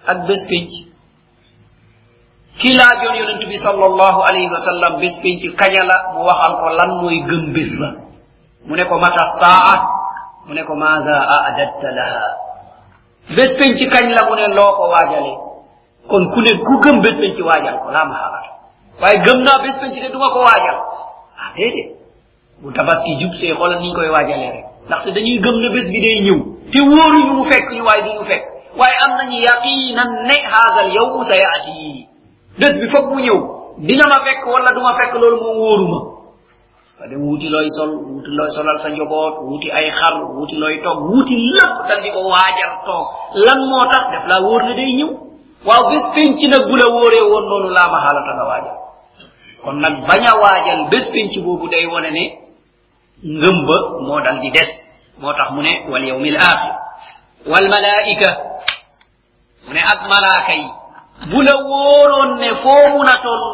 ak 0.06 0.18
bés 0.26 0.42
penc. 0.50 0.70
Ki 2.58 2.74
laajoon 2.74 3.14
yonent 3.14 3.42
bi 3.46 3.56
sallallahu 3.56 4.20
alayhi 4.26 4.50
wa 4.50 4.60
sallam 4.66 4.98
bés 5.00 5.14
penc 5.22 5.40
kaña 5.56 5.82
la 5.86 5.96
mu 6.14 6.24
waxal 6.26 6.52
ko 6.60 6.66
lan 6.78 6.90
mooy 7.00 7.18
gëm 7.28 7.52
bés 7.54 7.70
ba. 7.78 7.88
Mu 8.66 8.74
ne 8.76 8.84
ko 8.84 8.98
mata 8.98 9.24
saa? 9.40 9.74
Mu 10.46 10.52
ne 10.54 10.62
ko 10.64 10.74
maada 10.74 11.14
adatta 11.48 11.88
laha? 11.94 12.26
Bés 13.36 13.54
penc 13.54 13.78
kañ 13.92 14.06
la 14.16 14.26
mu 14.28 14.34
ne 14.34 14.48
loo 14.54 14.72
ko 14.76 14.90
waajale. 14.90 15.32
Kon 16.10 16.26
ku 16.32 16.40
ne 16.42 16.52
ku 16.66 16.74
gëm 16.82 17.00
bés 17.00 17.14
penc 17.22 17.38
waajal 17.46 17.78
ko 17.78 17.88
laa 17.94 18.04
mahalata 18.04 18.50
waaye 19.00 19.22
gëm 19.24 19.38
naa 19.46 19.62
bés 19.62 19.78
penc 19.80 19.94
de 19.94 20.08
duma 20.12 20.28
ko 20.34 20.40
waajal. 20.42 20.76
Ah 21.38 21.54
déedéet. 21.56 21.99
Bu 22.62 22.72
tabaski 22.72 23.10
see 23.40 23.52
xoolal 23.58 23.80
niñ 23.80 23.92
koy 23.94 24.08
waajalee 24.14 24.50
rek. 24.56 24.64
Ndaxte 24.86 25.10
dañuy 25.16 25.38
gëm 25.44 25.56
ne 25.62 25.68
bés 25.74 25.86
bi 25.92 26.00
day 26.00 26.18
ñëw. 26.26 26.38
Te 26.72 26.78
wóoruñu 26.88 27.32
mu 27.38 27.44
fekk 27.50 27.66
ñu 27.76 27.82
waaye 27.88 28.02
duñu 28.06 28.24
fekk. 28.30 28.44
Waaye 28.78 28.96
am 29.04 29.12
nañu 29.18 29.36
yaqinan 29.48 30.10
ne 30.28 30.36
haadal 30.52 30.88
yow 30.96 31.22
sa 31.28 31.34
yaati 31.44 32.06
bés 32.60 32.74
bi 32.80 32.86
foog 32.92 33.06
mu 33.12 33.18
ñëw. 33.26 33.38
Dina 33.86 34.04
ma 34.12 34.18
fekk 34.26 34.42
wala 34.52 34.72
duma 34.72 34.92
fekk 34.98 35.12
loolu 35.20 35.36
moom 35.42 35.56
wóoruma 35.58 35.98
nga 36.98 37.06
dem 37.08 37.22
wuti 37.28 37.48
looy 37.48 37.68
sol 37.76 37.90
wuti 38.12 38.28
looy 38.36 38.50
solal 38.56 38.76
sa 38.82 38.88
njoboot 38.90 39.34
wuti 39.48 39.68
ay 39.72 39.88
xar 39.98 40.14
wuti 40.36 40.54
looy 40.60 40.76
toog 40.84 41.00
wuti 41.10 41.34
dal 41.88 42.00
di 42.04 42.10
ko 42.12 42.20
waajal 42.28 42.72
toog. 42.86 43.06
Lan 43.44 43.58
moo 43.70 43.84
tax 43.88 44.04
def 44.12 44.24
laa 44.28 44.40
wóor 44.44 44.62
ne 44.68 44.74
day 44.76 44.92
ñëw? 44.98 45.10
Waaw 45.66 45.82
bés 45.90 46.04
penc 46.14 46.36
nag 46.52 46.62
bu 46.68 46.76
la 46.76 46.86
wóoree 46.92 47.24
woon 47.30 47.44
noonu 47.48 47.68
laa 47.72 47.88
ma 47.92 47.98
xaalata 48.04 48.32
nga 48.36 48.44
waajal. 48.50 48.76
Kon 49.64 49.76
day 51.70 51.86
wone 51.86 52.10
ne 52.10 52.39
ngëm 53.24 53.56
ba 53.68 53.76
moo 54.06 54.20
dal 54.20 54.40
di 54.40 54.50
des. 54.50 54.70
Moo 55.18 55.32
tax 55.32 55.50
mu 55.52 55.62
ne 55.62 55.84
wal 55.90 56.04
yawmil 56.04 56.36
axir 56.36 56.74
wal 57.46 57.66
malaika 57.68 58.30
mu 59.66 59.72
ne 59.74 59.80
ak 59.80 60.00
malaaka 60.08 60.52
yi. 60.54 60.66
Bu 61.30 61.42
la 61.42 61.54
wóoroon 61.56 62.38
ne 62.40 62.48
foo 62.62 62.84
mun 62.96 63.08
a 63.08 63.16
toll 63.22 63.44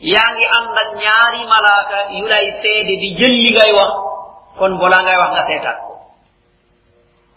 yaa 0.00 0.30
ngi 0.34 0.44
ànd 0.58 0.76
ak 0.82 0.90
ñaari 1.02 1.40
malaaka 1.50 1.96
yu 2.18 2.26
lay 2.26 2.46
seede 2.62 2.94
di 3.02 3.14
jël 3.18 3.34
li 3.42 3.50
ngay 3.54 3.72
wax. 3.78 3.90
Kon 4.58 4.78
bola 4.78 5.02
ngay 5.02 5.16
wax 5.18 5.30
nga 5.34 5.42
seetaat 5.46 5.78
ko. 5.86 5.92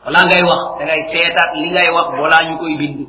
Bola 0.06 0.20
ngay 0.30 0.44
wax 0.50 0.62
da 0.80 0.84
ngay 0.86 1.01
seetaat 1.12 1.51
li 1.56 1.70
ngay 1.74 1.89
wax 1.96 2.08
bola 2.20 2.38
ñu 2.48 2.58
koy 2.62 2.75
bind. 2.77 3.00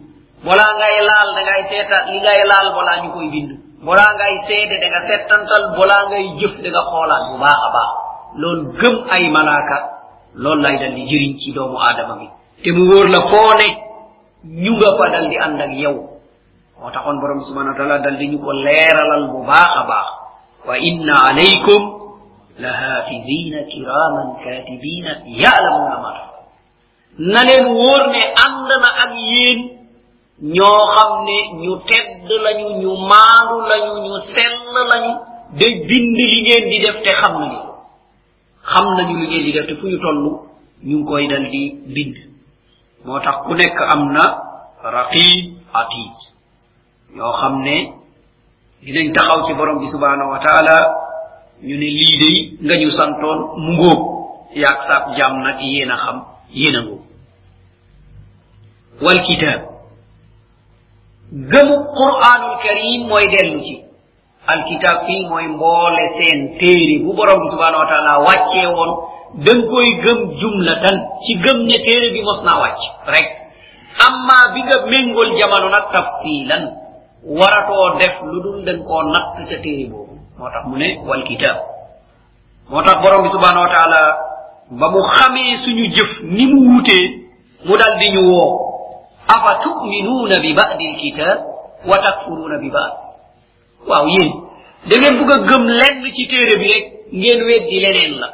Bola 0.44 0.66
ngay 0.78 0.96
laal 1.08 1.28
da 1.36 1.42
ngay 1.44 1.62
seetaat 1.68 2.04
li 2.12 2.18
ngay 2.20 2.40
laal 2.50 2.68
bola 2.72 2.92
ñu 3.02 3.12
koy 3.12 3.28
bind. 3.28 3.50
Bola 3.84 4.06
ngay 4.16 4.34
seede 4.48 4.76
da 4.80 4.86
nga 4.88 5.00
settantal 5.08 5.64
bola 5.76 5.98
ngay 6.08 6.24
jëf 6.40 6.54
da 6.64 6.68
nga 6.72 6.82
xoolaat 6.90 7.22
bu 7.30 7.36
baax 7.44 7.60
a 7.66 7.68
baax. 7.76 7.90
Loolu 8.40 8.72
gëm 8.80 8.96
ay 9.10 9.28
malaaka 9.30 9.76
loolu 10.34 10.62
lay 10.62 10.76
dal 10.78 10.94
di 10.94 11.02
jëriñ 11.10 11.32
ci 11.40 11.52
doomu 11.52 11.78
aadama 11.78 12.14
bi 12.20 12.26
te 12.62 12.70
mu 12.72 12.82
wóor 12.90 13.08
la 13.08 13.20
foo 13.30 13.50
ne 13.60 13.68
ñu 14.62 14.72
nga 14.76 14.90
fa 14.98 15.04
dal 15.10 15.28
di 15.30 15.36
ànd 15.38 15.60
ak 15.60 15.72
yow 15.72 15.96
moo 16.80 16.90
taxoon 16.90 17.20
borom 17.20 17.40
subhanahu 17.46 17.72
wa 17.74 17.78
taala 17.78 17.98
dal 17.98 18.16
di 18.18 18.26
ñu 18.28 18.38
ko 18.44 18.52
leeralal 18.52 19.24
bu 19.32 19.38
baax 19.46 19.70
a 19.80 19.82
baax 19.90 20.08
wa 20.68 20.74
inna 20.78 21.14
alaykum 21.28 21.82
la 22.58 22.70
hafidina 22.72 23.58
kiraman 23.70 24.28
katibina 24.42 25.10
yalamuna 25.26 25.96
ma 26.02 26.10
tafal 26.16 26.42
na 27.18 27.40
leen 27.48 27.66
wóor 27.78 28.02
ne 28.14 28.22
ànd 28.44 28.68
na 28.82 28.88
ak 29.04 29.12
yéen 29.30 29.60
ñoo 30.54 30.80
xam 30.94 31.10
ne 31.26 31.36
ñu 31.62 31.72
tedd 31.88 32.28
lañu 32.44 32.68
ñu 32.82 32.90
maandu 33.10 33.56
lañu 33.70 33.92
ñu 34.06 34.14
sell 34.34 34.58
lañu 34.90 35.12
de 35.58 35.66
bind 35.88 36.16
li 36.16 36.38
ngeen 36.42 36.64
di 36.70 36.78
def 36.84 36.98
te 37.02 37.12
xam 37.20 37.34
xam 38.70 38.86
nañu 38.96 39.14
li 39.20 39.26
ngeen 39.28 39.44
di 39.46 39.52
def 39.52 39.66
te 39.68 39.74
fu 39.78 39.86
ñu 39.88 39.98
toll 40.04 40.18
ñu 40.88 40.96
ngi 40.98 41.04
koy 41.08 41.26
dal 41.28 41.44
di 41.52 41.62
bind. 41.94 42.16
moo 43.04 43.20
tax 43.24 43.36
ku 43.46 43.52
nekk 43.54 43.78
am 43.92 44.02
na 44.16 44.24
raqib 44.96 45.44
atid 45.80 46.14
ñoo 47.16 47.32
xam 47.40 47.54
ne 47.66 47.76
dinañ 48.84 49.12
taxaw 49.14 49.38
ci 49.46 49.52
borom 49.58 49.78
bi 49.80 49.86
subhanahu 49.94 50.30
wa 50.34 50.40
taala 50.44 50.76
ñu 51.66 51.74
ne 51.80 51.88
lii 51.98 52.16
day 52.22 52.36
nga 52.64 52.74
ñu 52.80 52.90
santoon 52.98 53.38
mu 53.64 53.72
ngóob. 53.78 54.00
yaag 54.54 54.78
saab 54.88 55.04
jàmm 55.16 55.42
nag 55.44 55.58
yéen 55.60 55.90
a 55.90 55.96
xam 55.96 56.18
yéen 56.58 56.76
a 56.76 56.80
ngóob. 56.82 57.02
wal 59.04 59.20
kitab 59.26 59.60
gëmu 61.50 61.76
qur'anul 61.98 62.56
karim 62.62 63.00
mooy 63.08 63.26
dellu 63.32 63.60
ci. 63.66 63.83
Alkitab 64.46 64.96
fii 65.06 65.26
mooy 65.28 65.46
mboole 65.54 66.02
seen 66.16 66.40
téere 66.58 66.94
bu 67.04 67.10
borom 67.16 67.38
bi 67.42 67.48
subhanahu 67.52 67.82
wa 67.84 67.88
taala 67.92 68.12
wàccee 68.26 68.66
woon 68.76 68.90
dang 69.46 69.62
koy 69.70 69.88
gëm 70.04 70.18
jumlatan 70.40 70.96
ci 71.24 71.32
gëm 71.44 71.58
ne 71.68 71.76
téere 71.86 72.08
bi 72.14 72.20
mos 72.22 72.40
naa 72.44 72.58
wàcc 72.62 72.82
rek. 73.14 73.26
Amma 74.06 74.38
bi 74.54 74.60
nga 74.66 74.76
méngol 74.90 75.30
jamono 75.38 75.68
nag 75.70 75.86
tafsilan 75.92 76.62
waratoo 77.38 77.96
def 77.98 78.14
lu 78.30 78.38
dul 78.44 78.58
dañ 78.66 78.78
koo 78.88 79.02
natt 79.12 79.28
ca 79.48 79.56
téere 79.64 79.84
boobu. 79.90 80.14
Moo 80.38 80.48
tax 80.52 80.64
mu 80.68 80.76
ne 80.76 80.88
wal 81.08 81.22
kitab 81.28 81.56
moo 82.70 82.82
tax 82.86 82.96
borom 83.02 83.22
bi 83.24 83.28
subhanahu 83.34 83.64
wa 83.64 84.02
ba 84.80 84.86
mu 84.92 85.00
xamee 85.14 85.56
suñu 85.62 85.84
jëf 85.96 86.10
ni 86.36 86.44
mu 86.52 86.58
wutee 86.74 87.04
mu 87.66 87.76
dal 87.80 87.94
di 88.00 88.08
ñu 88.14 88.22
woo 88.32 88.50
afa 89.34 89.50
tuminuuna 89.62 90.36
bi 90.40 90.52
badi 90.58 90.84
lkitab 90.94 91.38
wa 91.88 91.96
takfuruuna 92.04 92.58
bi 92.58 92.70
bad? 92.70 93.03
Waaw 93.88 94.06
yéen 94.14 94.30
da 94.88 94.94
ngeen 94.96 95.14
bugg 95.18 95.30
a 95.32 95.36
gëm 95.48 95.64
lenn 95.80 96.02
ci 96.14 96.26
téere 96.30 96.54
bi 96.60 96.66
rek 96.72 96.84
ngeen 97.12 97.40
weddi 97.48 97.76
leneen 97.84 98.14
la 98.22 98.28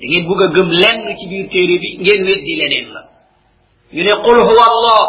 da 0.00 0.04
ngeen 0.10 0.24
bugg 0.28 0.40
a 0.42 0.46
gëm 0.54 0.68
lenn 0.82 1.16
ci 1.18 1.24
biir 1.30 1.48
téere 1.52 1.76
bi 1.82 1.88
ngeen 2.02 2.22
weddi 2.28 2.54
leneen 2.60 2.88
la 2.94 3.00
ñu 3.94 4.02
ne 4.04 4.12
qul 4.24 4.38
huwa 4.48 4.64
allah 4.72 5.02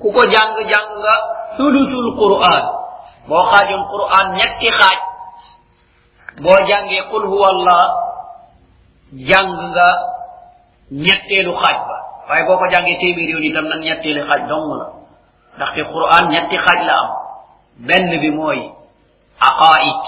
ku 0.00 0.08
ko 0.12 0.22
jàng 0.32 0.56
jàng 0.70 0.88
nga 1.02 1.14
thuluthul 1.56 2.10
quran 2.20 2.64
boo 3.28 3.42
xaajoon 3.50 3.82
quran 3.92 4.26
ñetti 4.38 4.68
xaaj 4.78 4.98
boo 6.42 6.58
jàngee 6.68 7.02
qul 7.10 7.24
huwa 7.32 7.46
allah 7.54 7.82
jàng 9.28 9.50
nga 9.72 9.88
ñetteelu 11.04 11.52
xaaj 11.62 11.76
ba 11.88 11.96
waaye 12.28 12.44
boo 12.46 12.56
ko 12.58 12.66
jàngee 12.72 12.98
téeméer 13.00 13.28
yoon 13.32 13.44
itam 13.48 13.66
nag 13.68 13.80
ñetteelu 13.88 14.22
xaaj 14.28 14.42
dong 14.48 14.68
la 14.80 14.86
ndaxte 15.56 15.82
quran 15.92 16.24
ñetti 16.32 16.56
xaaj 16.56 16.80
la 16.88 16.94
am 17.02 17.08
benn 17.78 18.10
bi 18.20 18.30
mooy 18.30 18.60
aqaid. 19.40 20.02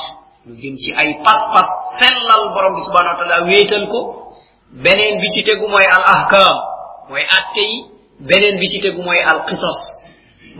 Lu 0.47 0.55
jëm 0.61 0.77
ci 0.77 0.93
ay 0.93 1.21
pas-pas 1.25 1.69
sellal 1.99 2.53
borom 2.55 2.75
bi 2.77 2.83
subhanahu 2.85 3.17
wa 3.17 3.19
taala 3.25 3.45
wéetal 3.49 3.89
ko 3.89 4.01
beneen 4.73 5.21
bi 5.21 5.29
ci 5.33 5.43
tegu 5.45 5.67
mooy 5.69 5.85
al 5.89 6.05
ahkam 6.05 6.57
mooy 7.09 7.23
atte 7.25 7.61
yi 7.65 7.79
beneen 8.21 8.59
bi 8.61 8.69
ci 8.69 8.81
tegu 8.81 9.01
mooy 9.03 9.21
al 9.25 9.45
qisas 9.49 9.81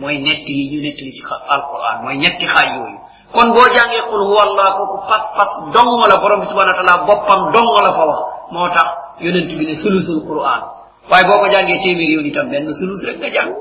mooy 0.01 0.17
nett 0.17 0.41
yi 0.49 0.69
ñu 0.71 0.81
nettali 0.81 1.11
ci 1.13 1.21
alquran 1.49 2.01
mooy 2.03 2.17
ñetti 2.17 2.45
xaaj 2.45 2.69
yooyu. 2.77 2.99
Kon 3.31 3.53
boo 3.53 3.67
jàngee 3.75 4.01
qul 4.09 4.21
huwa 4.25 4.41
allah 4.43 4.67
kooku 4.77 4.97
pas-pas 5.07 5.51
dong 5.73 6.01
la 6.09 6.17
borom 6.17 6.39
bi 6.39 6.45
subhanahu 6.47 6.73
wa 6.73 6.79
taala 6.81 7.05
boppam 7.05 7.51
dong 7.53 7.69
la 7.85 7.91
fa 7.93 8.03
wax. 8.09 8.19
Moo 8.51 8.67
tax 8.69 8.89
yonent 9.21 9.47
bi 9.53 9.65
ne 9.65 9.75
sulusul 9.75 10.25
quran. 10.27 10.61
Waaye 11.09 11.23
boo 11.29 11.37
ko 11.41 11.47
jàngee 11.53 11.77
téeméer 11.83 12.09
yoon 12.09 12.25
itam 12.25 12.49
benn 12.49 12.67
sulus 12.73 13.01
rek 13.05 13.17
nga 13.21 13.29
jàng 13.29 13.51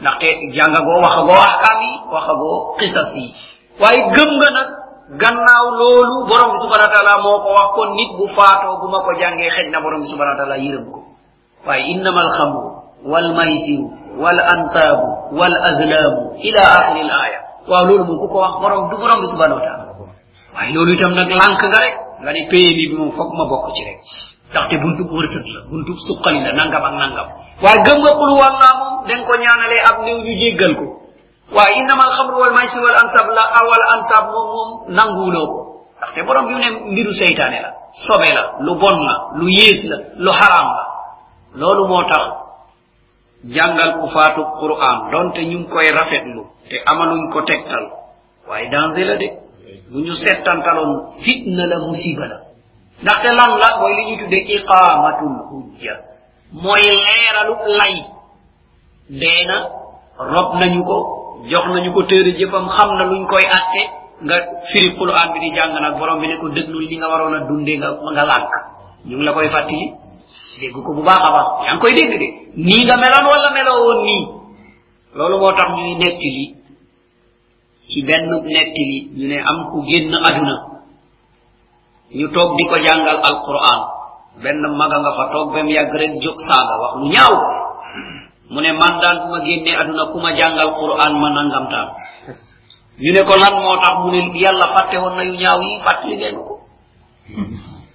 ndaxte 0.00 0.28
jàngagoo 0.56 0.98
waxagoo 1.04 1.40
ahkaam 1.48 1.78
yi 1.86 1.92
waxagoo 2.14 2.56
qisas 2.78 3.10
yi 3.16 3.26
waaye 3.80 4.00
gëm 4.16 4.30
nga 4.40 4.50
nag 4.58 4.68
gannaaw 5.22 5.66
loolu 5.80 6.14
borom 6.28 6.50
bi 6.54 6.58
subhanahu 6.62 6.88
wa 6.88 6.94
taala 6.94 7.12
moo 7.24 7.38
ko 7.44 7.48
wax 7.58 7.68
kon 7.76 7.90
nit 7.98 8.10
bu 8.18 8.24
faatoo 8.36 8.74
bu 8.80 8.86
ma 8.92 8.98
ko 9.06 9.10
jàngee 9.20 9.50
xej 9.56 9.66
na 9.72 9.80
borom 9.84 10.00
bi 10.02 10.08
subhanahu 10.12 10.34
wa 10.36 10.40
taala 10.40 10.56
yërëm 10.66 10.84
ko 10.94 11.00
waaye 11.66 11.82
innama 11.92 12.20
alxamru 12.26 12.62
walmaysiru 13.12 13.86
wal 14.22 14.40
ansaabu 14.54 15.06
wal 15.38 15.56
azlaamu 15.70 16.22
ila 16.48 16.60
axiri 16.78 17.02
l 17.08 17.10
aya 17.24 17.38
waaw 17.70 17.84
loolu 17.88 18.04
moom 18.08 18.18
ku 18.22 18.26
ko 18.32 18.38
wax 18.44 18.54
borom 18.62 18.88
du 18.90 18.96
borom 18.96 19.18
bi 19.20 19.28
subhanahu 19.34 19.58
wa 19.60 19.64
taala. 19.66 19.84
Waaye 20.54 20.70
loolu 20.74 20.92
itam 20.96 21.12
nag 21.14 21.30
lànk 21.40 21.60
nga 21.70 21.78
rek 21.84 21.94
nga 22.22 22.30
ne 22.32 22.40
paye 22.50 22.68
bi 22.78 22.84
moom 22.96 23.10
foog 23.16 23.30
ma 23.38 23.44
bokk 23.50 23.66
ci 23.76 23.82
rek 23.88 23.98
ndaxte 24.50 24.74
buntu 24.82 25.02
wërsëg 25.14 25.44
la 25.54 25.60
buntu 25.70 25.92
suqali 26.06 26.40
la 26.46 26.52
nangam 26.58 26.82
ak 26.88 26.94
nangam 27.02 27.28
waaye 27.62 27.80
gëm 27.86 27.98
nga 28.02 28.12
qul 28.20 28.32
walla 28.40 28.68
moom 28.80 28.94
den 29.08 29.20
ko 29.26 29.32
ñaanalee 29.42 29.82
ab 29.88 29.96
néew 30.04 30.18
ñu 30.24 30.32
jéggal 30.42 30.72
ko 30.80 30.86
waaye 31.56 31.72
innama 31.80 32.04
alxamru 32.08 32.36
wal 32.40 32.54
maysir 32.54 32.80
wal 32.82 32.96
ansab 33.02 33.26
la 33.36 33.44
awal 33.60 33.82
ansab 33.94 34.24
moom 34.32 34.48
moom 34.54 34.70
nanguwuloo 34.96 35.46
ko. 35.52 35.58
Ndaxte 35.98 36.22
borom 36.26 36.46
bi 36.46 36.52
mu 36.54 36.58
ne 36.60 36.70
mbiru 36.92 37.12
seytaane 37.12 37.58
la 37.64 37.70
sobe 38.06 38.28
la 38.36 38.42
lu 38.64 38.72
bon 38.80 38.96
la 39.08 39.14
lu 39.38 39.46
yées 39.58 39.80
la 39.90 39.96
lu 40.24 40.30
haram 40.30 40.68
la. 40.76 40.84
Loolu 41.60 41.84
moo 41.88 42.02
tax 42.10 42.24
ku 44.00 44.06
faatu 44.14 44.40
quran 44.60 44.96
donte 45.12 45.40
ñu 45.50 45.58
koy 45.68 45.88
rafetlu 45.98 46.42
te 46.68 46.76
amaluñ 46.90 47.30
ko 47.32 47.42
tegtal. 47.42 47.84
Waaye 48.48 48.68
danger 48.70 49.04
la 49.06 49.16
de. 49.16 49.28
Bu 49.92 49.98
ñu 50.00 50.14
fitna 51.24 51.66
la 51.66 51.78
musiba 51.86 52.24
la. 52.26 52.36
Ndaxte 53.02 53.28
lan 53.38 53.50
la 53.62 53.68
mooy 53.80 53.92
li 53.96 54.02
ñu 54.08 54.16
tudde 54.20 54.38
iqamatul 54.56 55.36
hujja 55.50 55.94
mooy 56.52 56.82
leeralu 56.82 57.54
lay 57.78 57.94
dee 59.08 59.42
na 59.46 59.56
rob 60.18 60.54
nañu 60.60 60.82
ko 60.84 60.96
jox 61.50 61.64
nañu 61.74 61.92
ko 61.94 62.02
téere 62.04 62.32
jëfam 62.38 62.66
xam 62.68 62.90
na 62.98 63.04
luñ 63.04 63.26
koy 63.26 63.44
atte 63.46 63.82
nga 64.22 64.36
firi 64.72 64.96
qur'an 64.98 65.32
bi 65.32 65.38
di 65.40 65.54
jàng 65.56 65.72
nag 65.80 65.98
borom 65.98 66.20
bi 66.20 66.26
ne 66.28 66.36
ko 66.36 66.48
déglul 66.48 66.84
li 66.88 66.96
nga 66.96 67.08
waroon 67.08 67.34
a 67.34 67.40
dundee 67.48 67.76
nga 67.78 67.88
nga 68.14 68.24
lànk. 68.24 68.52
Ñu 69.06 69.16
ngi 69.16 69.24
la 69.24 69.32
koy 69.32 69.48
fàttali. 69.48 69.86
Dégg 70.60 70.74
ko 70.84 70.92
bu 70.94 71.02
baax 71.02 71.22
a 71.24 71.30
baax. 71.34 71.48
Yaa 71.64 71.74
ngi 71.74 71.80
koy 71.80 71.94
dégg 71.94 72.12
de. 72.20 72.28
Nii 72.66 72.84
nga 72.84 72.96
meloon 73.00 73.26
wala 73.32 73.48
meloo 73.56 73.80
woon 73.86 74.00
nii. 74.06 74.22
Loolu 75.16 75.36
moo 75.40 75.52
tax 75.56 75.68
ñuy 75.76 75.94
nettali. 75.96 76.44
Ci 77.88 78.02
benn 78.02 78.28
nettali 78.44 78.98
ñu 79.16 79.26
ne 79.28 79.36
am 79.50 79.58
ku 79.70 79.78
génn 79.88 80.12
aduna 80.14 80.56
ñu 82.18 82.26
toog 82.34 82.56
di 82.56 82.64
ko 82.68 82.76
jàngal 82.84 83.18
alquran. 83.28 83.80
Benn 84.42 84.62
maga 84.78 84.96
nga 85.02 85.12
fa 85.18 85.24
toog 85.32 85.52
bem 85.54 85.68
yàgg 85.68 85.92
rek 85.94 86.12
jóg 86.22 86.38
saaga 86.46 86.74
wax 86.82 86.92
lu 87.00 87.06
ñaaw 87.10 87.34
mu 88.50 88.58
ne 88.60 88.70
man 88.72 89.00
daal 89.02 89.16
bu 89.22 89.26
ma 89.34 89.38
génnee 89.44 89.74
aduna 89.76 90.04
ku 90.12 90.18
ma 90.20 90.30
jàngal 90.38 90.70
quran 90.78 91.12
ma 91.20 91.28
nangamtaan 91.30 91.88
ñu 93.02 93.10
ne 93.12 93.22
ko 93.26 93.34
lan 93.42 93.54
moo 93.62 93.76
tax 93.82 93.94
mu 94.04 94.08
ne 94.10 94.20
yàlla 94.38 94.66
fàtte 94.74 94.96
woon 95.02 95.14
na 95.16 95.22
yu 95.24 95.34
ñaaw 95.42 95.58
yi 95.62 95.80
fàttali 95.84 96.14
ngeen 96.16 96.36
ko 96.46 96.54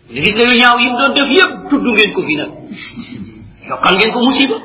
li 0.10 0.20
gis 0.24 0.36
nga 0.36 0.46
yu 0.52 0.56
ñaaw 0.62 0.78
yi 0.80 0.88
mu 0.92 0.98
doon 1.00 1.14
def 1.18 1.30
yépp 1.38 1.52
tudd 1.70 1.86
ngeen 1.96 2.12
ko 2.14 2.22
fi 2.28 2.34
nag 2.36 2.52
yokkal 3.70 3.94
ngeen 3.96 4.12
ko 4.14 4.20
musiba 4.20 4.58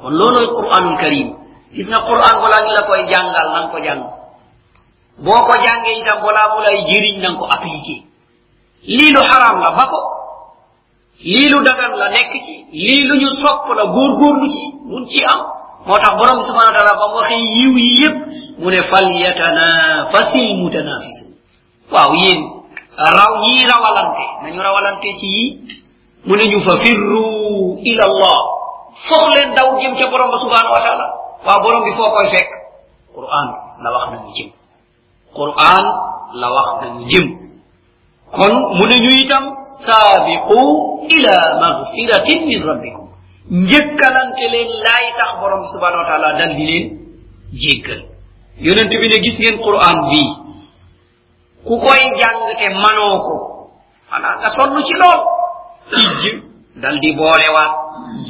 kon 0.00 0.12
looloy 0.12 0.46
quranul 0.52 0.96
karim. 1.00 1.28
Gis 1.72 1.88
nga 1.92 2.00
quran 2.08 2.36
balaa 2.42 2.62
ñu 2.64 2.72
la 2.76 2.82
koy 2.88 3.02
jàngal 3.10 3.46
nang 3.52 3.68
ko 3.72 3.78
jàng 3.84 4.02
boo 5.24 5.40
ko 5.48 5.54
jàngee 5.64 5.98
itam 6.00 6.18
balaa 6.24 6.48
mu 6.54 6.60
lay 6.64 6.78
jëriñ 6.88 7.16
nang 7.20 7.36
ko 7.36 7.44
appliqué 7.54 7.96
lii 8.96 9.12
lu 9.14 9.20
haram 9.20 9.60
la 9.60 9.70
ba 9.76 9.84
ko 9.92 9.98
lii 11.32 11.48
lu 11.52 11.58
dagan 11.66 11.92
la 12.00 12.08
nekk 12.16 12.32
ci 12.46 12.54
lii 12.84 13.02
lu 13.08 13.14
ñu 13.20 13.28
sopp 13.42 13.64
la 13.78 13.84
góorgóorlu 13.94 14.46
ci 14.54 14.64
mun 14.88 15.04
ci 15.10 15.18
am 15.32 15.40
moo 15.86 15.98
tax 16.02 16.14
borom 16.18 16.40
subhanahu 16.48 16.72
wa 16.72 16.76
taala 16.78 16.94
ba 17.00 17.06
mu 17.10 17.16
waxee 17.20 17.42
yiw 17.58 17.72
yi 17.78 17.88
yépp 18.02 18.16
mu 18.60 18.68
ne 18.70 18.80
fal 18.90 19.06
yatanafasil 19.24 20.46
mutanafisun 20.62 21.30
waaw 21.92 22.10
raw 23.18 23.32
ñii 23.44 23.64
rawalante 23.72 24.24
nañu 24.42 24.60
rawalante 24.62 25.08
ci 25.20 25.26
yii 25.34 25.50
mu 26.26 26.34
ñu 26.50 26.58
fa 26.66 26.74
firru 26.82 27.24
ila 27.90 28.04
allah 28.10 28.38
fox 29.08 29.24
leen 29.34 29.54
daw 29.54 29.68
jëm 29.80 29.94
ca 29.98 30.06
borom 30.10 30.32
subhanahu 30.40 30.72
wa 30.74 30.80
taala. 30.86 31.06
Waaw 31.46 31.60
borom 31.62 31.84
bi 31.84 31.92
foo 31.96 32.10
koy 32.16 32.26
fekk 32.34 32.50
quran 33.14 33.46
la 33.84 33.88
wax 33.94 34.04
nañu 34.12 34.30
jëm 34.36 34.48
quran 35.36 35.84
la 36.40 36.48
wax 36.56 36.68
nañu 36.80 37.02
jëm 37.10 37.26
kon 38.34 38.52
mu 38.76 38.84
ne 38.90 38.96
ñu 39.04 39.10
itam 39.22 39.44
saabiqu 39.86 40.60
ila 41.16 41.36
magfiratin 41.62 42.40
min 42.50 42.60
rabbikum. 42.68 43.06
Njëkkalante 43.50 44.44
leen 44.52 44.68
laay 44.84 45.06
tax 45.18 45.30
borom 45.40 45.60
bi 45.62 45.68
subhanahu 45.74 46.02
wa 46.02 46.08
taala 46.10 46.28
dal 46.38 46.52
di 46.58 46.64
leen 46.70 46.86
yonent 48.60 48.88
bi 48.90 49.08
ne 49.08 49.18
gis 49.24 49.36
ngeen 49.38 49.56
quran 49.66 49.96
bii 50.10 50.30
ku 51.66 51.74
koy 51.84 52.02
jàng 52.20 52.40
te 52.58 52.68
manoo 52.82 53.16
ko 53.26 53.34
xanaa 54.10 54.34
nga 54.40 54.48
sonn 54.56 54.76
ci 54.86 54.94
lool 55.02 55.20
ijj 56.02 56.22
dal 56.82 56.96
di 57.02 57.10
boolewaat 57.18 57.72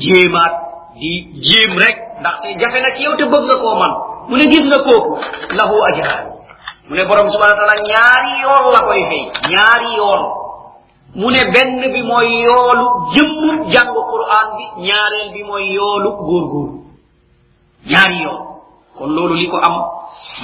jéemaat 0.02 0.54
di 0.98 1.10
jéem 1.46 1.72
rek 1.82 1.96
ndaxte 2.20 2.48
jafe 2.60 2.78
na 2.80 2.90
ci 2.94 3.02
yow 3.06 3.14
te 3.18 3.24
bëgg 3.32 3.46
nga 3.62 3.74
man 3.80 3.92
mu 4.28 4.34
ne 4.36 4.44
gis 4.52 4.66
nga 4.66 4.78
kooku 4.86 5.12
lahu 5.58 5.76
ajraan 5.88 6.24
mu 6.88 6.94
ne 6.96 7.02
borom 7.08 7.28
subhana 7.30 7.54
taala 7.58 7.76
ñaari 7.90 8.32
yoon 8.42 8.64
la 8.74 8.80
koy 8.88 9.02
fay 9.10 9.22
ñaari 9.52 9.88
yoon 9.98 10.22
mu 11.18 11.30
ne 11.30 11.42
benn 11.54 11.80
bi 11.94 12.02
mooy 12.10 12.28
yoolu 12.46 12.84
jëmmum 13.14 13.56
jàng 13.72 13.92
quran 14.12 14.46
bi 14.56 14.64
ñaareel 14.86 15.28
bi 15.34 15.42
mooy 15.48 15.64
yoolu 15.76 16.10
góorgóor 16.26 16.70
ñaari 17.90 18.18
yoon. 18.24 18.46
Kon 18.96 19.12
loolu 19.12 19.34
li 19.36 19.46
ko 19.52 19.56
am 19.60 19.74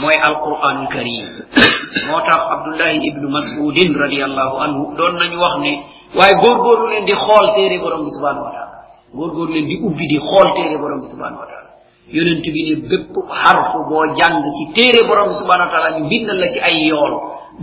mooy 0.00 0.16
alquranul 0.20 0.88
karim. 0.92 1.24
Moo 2.08 2.20
tax 2.28 2.40
abdullahi 2.54 3.00
ibnu 3.08 3.26
masudin 3.32 3.96
radiallahu 3.96 4.54
anhu 4.64 4.82
doon 4.96 5.14
nañu 5.20 5.38
wax 5.40 5.54
ne 5.64 5.72
waaye 6.18 6.34
góorgóorlu 6.42 6.86
leen 6.92 7.04
di 7.08 7.14
xool 7.24 7.46
téere 7.56 7.78
borom 7.82 8.04
bi 8.04 8.10
subhanahu 8.16 8.44
wa 8.46 8.52
taala 8.56 8.76
góorgóorlu 9.16 9.52
leen 9.54 9.66
di 9.70 9.76
ubbi 9.86 10.04
di 10.12 10.18
xool 10.28 10.48
téere 10.56 10.76
borom 10.82 11.00
bi 11.00 11.08
subhanahu 11.12 11.40
wa 11.42 11.48
taala 11.50 11.70
yonent 12.16 12.44
bi 12.54 12.60
ne 12.68 12.74
bépp 12.90 13.12
xarfu 13.40 13.78
boo 13.88 14.04
jàng 14.20 14.36
ci 14.56 14.62
téere 14.76 15.00
borom 15.08 15.28
bi 15.32 15.34
subhanahu 15.40 15.68
wa 15.68 15.72
taala 15.74 15.88
ñu 15.98 16.08
bindal 16.12 16.38
la 16.42 16.48
ci 16.52 16.58
ay 16.60 16.76
yool 16.92 17.12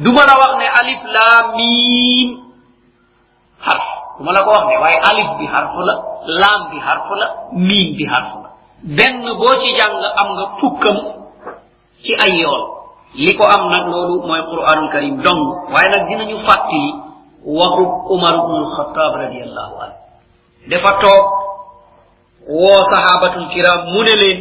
du 0.04 0.10
ma 0.12 0.24
la 0.26 0.34
wax 0.42 0.52
ne 0.62 0.68
alif 0.80 1.02
laa 1.16 1.40
miim. 1.58 2.49
Xarf 3.66 3.86
du 4.18 4.24
ma 4.26 4.32
la 4.32 4.44
ko 4.44 4.50
wax 4.52 4.66
ne 4.70 4.78
waaye 4.84 4.98
alif 5.10 5.30
bi 5.40 5.46
xarfu 5.48 5.80
la 5.88 5.96
laam 6.42 6.62
bi 6.72 6.78
xarfu 6.80 7.14
la 7.22 7.28
miim 7.68 7.96
bi 7.98 8.06
xarfu 8.06 8.38
la 8.44 8.50
benn 8.98 9.24
boo 9.40 9.54
ci 9.60 9.70
jàng 9.78 9.96
am 10.22 10.28
nga 10.36 10.46
fukkam 10.60 10.98
ci 12.04 12.14
ay 12.16 12.32
yool. 12.42 12.64
Li 13.16 13.34
ko 13.36 13.44
am 13.44 13.70
nag 13.74 13.86
loolu 13.90 14.22
mooy 14.28 14.42
quranul 14.50 14.90
karim 14.94 15.18
dong. 15.22 15.42
Waaye 15.74 15.90
nag 15.90 16.08
dinañu 16.08 16.38
fàttali 16.48 16.84
waxu 17.44 17.84
umar 18.14 18.36
bnu 18.46 18.58
lxataab 18.66 19.14
radiallahu 19.26 19.74
anhu. 19.84 19.98
Dafa 20.70 20.92
toog 21.02 21.26
woo 22.48 22.82
sahabatul 22.92 23.48
kiram 23.52 23.80
mu 23.94 24.02
ne 24.04 24.14
leen 24.22 24.40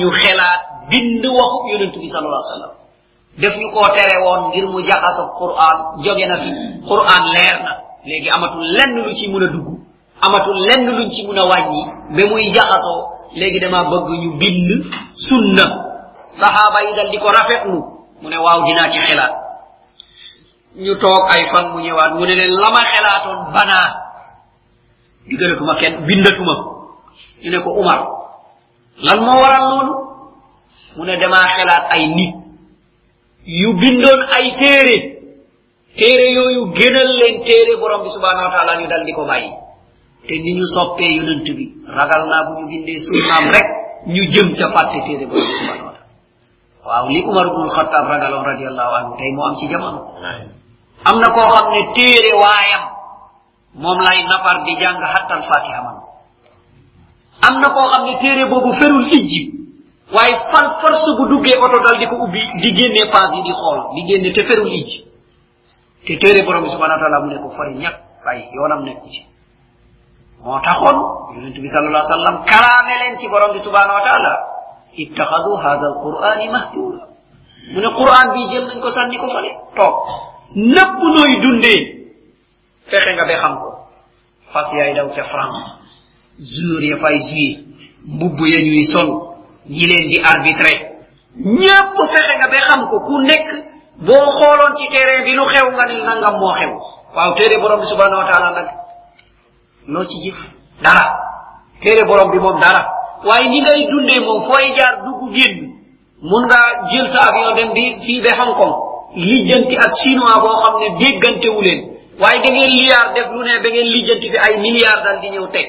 ñu 0.00 0.10
xelaat 0.20 0.60
bind 0.90 1.24
waxu 1.38 1.58
yonentu 1.72 1.98
bi 2.00 2.08
sal 2.12 2.24
allah 2.26 2.42
sallam 2.52 2.72
def 3.38 3.54
ñu 3.58 3.70
koo 3.72 3.88
tere 3.94 4.16
woon 4.24 4.48
ngir 4.48 4.66
mu 4.68 4.80
jaxaso 4.86 5.32
qur'an 5.38 6.02
jóge 6.02 6.26
na 6.26 6.36
fi. 6.42 6.50
Qur'an 6.88 7.22
leer 7.34 7.56
na. 7.64 7.72
Léegi 8.06 8.28
amatul 8.30 8.62
lenn 8.76 8.94
lu 9.04 9.14
ci 9.16 9.28
mun 9.28 9.42
a 9.42 9.48
dugg 9.48 9.68
amatul 10.20 10.58
lenn 10.68 10.86
luñ 10.86 11.10
ci 11.10 11.26
mun 11.26 11.38
a 11.38 11.44
wàññi 11.46 11.82
ba 12.16 12.22
muy 12.30 12.50
jaxasoo 12.54 13.02
léegi 13.34 13.60
dama 13.60 13.84
bëgg 13.90 14.08
ñu 14.22 14.36
bind 14.38 14.84
sunna. 15.14 15.64
Sahaaba 16.38 16.82
yi 16.84 16.94
dal 16.96 17.10
di 17.10 17.18
ko 17.18 17.28
rafetlu. 17.28 17.78
Mu 18.20 18.28
ne 18.28 18.36
waaw 18.36 18.62
dinaa 18.66 18.90
ci 18.92 18.98
xelaat. 18.98 19.32
Ñu 20.76 20.94
toog 20.98 21.24
ay 21.30 21.42
fan 21.52 21.72
mu 21.72 21.78
ñëwaat. 21.80 22.12
Mu 22.14 22.24
ne 22.26 22.34
leen 22.34 22.50
lama 22.54 22.80
xelaatoon 22.92 23.52
banaa. 23.52 23.88
Digalatuma 25.26 25.74
kenn 25.76 26.04
bindatuma. 26.06 26.54
Ñu 27.42 27.50
ne 27.50 27.58
ko 27.62 27.70
umar 27.80 28.00
lan 29.02 29.18
moo 29.20 29.40
waral 29.42 29.64
loolu? 29.70 29.94
Mu 30.96 31.04
ne 31.04 31.16
damaa 31.16 31.48
xelaat 31.56 31.84
ay 31.90 32.06
nit. 32.14 32.34
Yu 33.46 33.76
bindoon 33.76 34.20
ay 34.32 34.56
téere 34.56 34.96
téere 35.96 36.26
yooyu 36.32 36.72
gënal 36.72 37.10
leen 37.20 37.44
téere 37.44 37.76
borom 37.76 38.02
bi 38.02 38.08
subhanahu 38.10 38.48
wa 38.48 38.52
taala 38.56 38.80
ñu 38.80 38.86
dal 38.88 39.04
di 39.04 39.12
ko 39.12 39.24
bàyyi. 39.28 39.52
Te 40.26 40.34
ni 40.40 40.56
ñu 40.56 40.64
soppee 40.74 41.12
yonent 41.16 41.44
bi 41.44 41.64
ragal 41.86 42.24
naa 42.28 42.44
bu 42.48 42.52
ñu 42.60 42.66
bindee 42.72 42.96
sunnaam 43.04 43.44
rek 43.52 43.68
ñu 44.08 44.22
jëm 44.32 44.48
ca 44.56 44.72
fàtte 44.72 44.98
téere 45.06 45.26
borom 45.28 45.44
bi 45.44 45.56
subhanahu 45.60 45.86
wa 45.86 45.92
taala. 45.92 46.08
Waaw 46.84 47.06
li 47.12 47.20
umar 47.24 47.46
ibnul 47.52 47.70
xataab 47.76 48.06
ragaloon 48.08 48.44
radiallahu 48.44 48.92
anhu 48.98 49.12
tey 49.20 49.30
moo 49.36 49.44
am 49.48 49.54
ci 49.60 49.68
jamono. 49.68 50.00
Am 51.04 51.16
na 51.20 51.28
koo 51.28 51.46
xam 51.52 51.66
ne 51.72 51.80
téere 51.92 52.32
waayam 52.40 52.82
moom 53.76 53.98
lay 54.00 54.24
nafar 54.24 54.64
di 54.64 54.72
jàng 54.80 54.96
hattal 55.04 55.42
fatiha 55.44 55.80
man. 55.84 55.96
Am 57.44 57.54
na 57.60 57.68
koo 57.68 57.86
xam 57.92 58.04
ferul 58.80 59.06
ijji 59.12 59.53
waaye 60.14 60.34
fan 60.50 60.66
force 60.80 61.10
bu 61.18 61.24
duggee 61.28 61.56
oto 61.58 61.76
dal 61.84 61.98
di 61.98 62.06
ko 62.06 62.16
ubbi 62.24 62.40
di 62.62 62.70
génne 62.76 63.10
paas 63.12 63.30
yi 63.34 63.42
di 63.42 63.52
xool 63.52 63.78
di 63.94 64.02
génne 64.08 64.32
te 64.32 64.42
ferul 64.44 64.70
ijji 64.72 65.04
te 66.06 66.16
téere 66.18 66.44
borom 66.46 66.62
bi 66.64 66.70
subhanahu 66.70 66.98
wa 66.98 67.02
taala 67.02 67.20
mu 67.20 67.28
ne 67.32 67.38
ko 67.42 67.50
fari 67.56 67.74
ñak 67.74 67.96
bàyyi 68.24 68.44
yoonam 68.54 68.84
nekku 68.84 69.08
ci. 69.10 69.22
Moo 70.44 70.60
taxoon 70.60 70.96
yonente 71.34 71.60
bi 71.60 71.68
sal 71.68 71.86
allah 71.86 72.04
sallam 72.06 72.44
kalaame 72.44 72.94
leen 73.00 73.18
ci 73.18 73.28
borom 73.28 73.52
bi 73.52 73.60
subhanahu 73.60 73.96
wa 73.98 74.04
taala 74.04 74.32
ittaxadu 74.96 75.52
hada 75.64 75.86
alqur'ani 75.92 76.48
mahdura 76.48 77.02
mu 77.72 77.80
ne 77.80 77.88
qur'an 77.98 78.26
bii 78.34 78.48
jël 78.52 78.64
nañ 78.68 78.80
ko 78.80 78.90
sànni 78.90 79.16
ko 79.18 79.28
fale 79.28 79.50
toog. 79.76 79.94
Nëpp 80.54 80.98
nooy 81.14 81.32
dundee. 81.42 81.82
Fexe 82.86 83.10
nga 83.14 83.24
ba 83.26 83.34
xam 83.34 83.54
ko. 83.58 83.68
Fas 84.52 84.68
yaay 84.76 84.94
daw 84.94 85.08
ca 85.16 85.22
france. 85.24 85.60
Jour 86.38 86.82
ya 86.82 86.96
fay 87.02 87.18
juillet 87.18 87.64
mbubb 88.06 88.38
ya 88.46 88.60
ñuy 88.62 88.84
sol. 88.92 89.33
Ñi 89.68 89.84
leen 89.90 90.08
di 90.10 90.18
arbitré 90.32 90.72
ñépp 91.36 91.96
fexe 92.12 92.34
nga 92.38 92.48
ba 92.48 92.58
xam 92.68 92.88
ko 92.90 93.00
ku 93.00 93.18
nekk 93.20 93.48
boo 94.06 94.26
xooloon 94.38 94.76
ci 94.76 94.86
terrain 94.88 95.24
bi 95.24 95.32
lu 95.34 95.44
xew 95.44 95.66
nga 95.72 95.84
ni 95.86 96.02
nangam 96.02 96.38
moo 96.40 96.52
xew. 96.52 96.72
Waaw 97.14 97.34
téere 97.34 97.58
borom 97.60 97.80
bi 97.80 97.86
subhanahu 97.86 98.20
wa 98.22 98.26
taala 98.30 98.50
nag 98.50 98.68
loo 99.86 100.04
ci 100.04 100.16
jëf? 100.24 100.38
Dara. 100.82 101.06
Téere 101.80 102.04
borom 102.06 102.30
bi 102.30 102.38
moom 102.38 102.58
dara. 102.60 102.82
Waaye 103.24 103.48
ni 103.48 103.60
ngay 103.60 103.86
dundee 103.90 104.20
moom 104.24 104.42
fooy 104.44 104.74
jaar 104.76 105.02
dugg 105.04 105.32
génn 105.34 105.72
mun 106.22 106.44
nga 106.46 106.60
jël 106.90 107.06
sa 107.08 107.18
avion 107.30 107.54
dem 107.54 107.72
bi 107.72 107.96
fii 108.04 108.20
ba 108.22 108.30
hong 108.40 108.54
kong 108.58 108.74
lijjanti 109.16 109.76
ak 109.76 109.92
chinois 110.02 110.40
boo 110.42 110.56
xam 110.62 110.74
ne 110.80 110.88
déggantewu 110.98 111.60
leen. 111.62 111.80
Waaye 112.20 112.42
da 112.42 112.50
ngeen 112.50 112.72
liyaar 112.78 113.12
def 113.14 113.28
lu 113.32 113.42
ne 113.44 113.62
ba 113.62 113.68
ngeen 113.70 113.88
lijjanti 113.94 114.30
fi 114.30 114.38
ay 114.38 114.60
milliards 114.60 115.02
dal 115.04 115.20
di 115.20 115.28
ñëw 115.30 115.46
teg. 115.54 115.66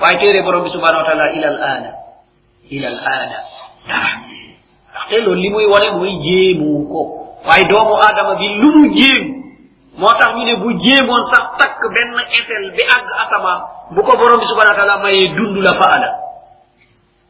Waaye 0.00 0.18
téere 0.18 0.42
borom 0.42 0.62
bi 0.64 0.70
subhanahu 0.70 1.02
wa 1.02 1.06
taala 1.08 1.32
ila 1.36 1.48
al 1.48 1.60
ana 1.62 1.90
ila 2.70 2.86
al 2.88 2.98
ana 3.16 3.38
dara 3.88 4.10
ndaxte 4.90 5.16
loolu 5.24 5.40
li 5.42 5.48
muy 5.50 5.66
wone 5.72 5.88
mooy 5.96 6.14
jéemu 6.24 6.88
ko 6.90 7.00
waaye 7.46 7.64
doomu 7.70 7.94
aadama 8.04 8.34
bi 8.40 8.46
lu 8.60 8.68
mu 8.78 8.84
jéem 8.96 9.24
moo 9.98 10.12
tax 10.20 10.30
ñu 10.36 10.44
ne 10.44 10.54
bu 10.62 10.68
jéemoon 10.82 11.22
sax 11.32 11.44
takk 11.58 11.78
benn 11.94 12.12
esel 12.38 12.64
bi 12.76 12.82
àgg 12.94 13.08
asamaan 13.22 13.60
bu 13.94 14.00
ko 14.02 14.12
borom 14.16 14.38
bi 14.40 14.46
subhanahu 14.50 14.74
wa 14.74 14.78
taala 14.80 15.02
mayee 15.02 15.28
dund 15.36 15.56
la 15.66 15.72
faala 15.80 16.08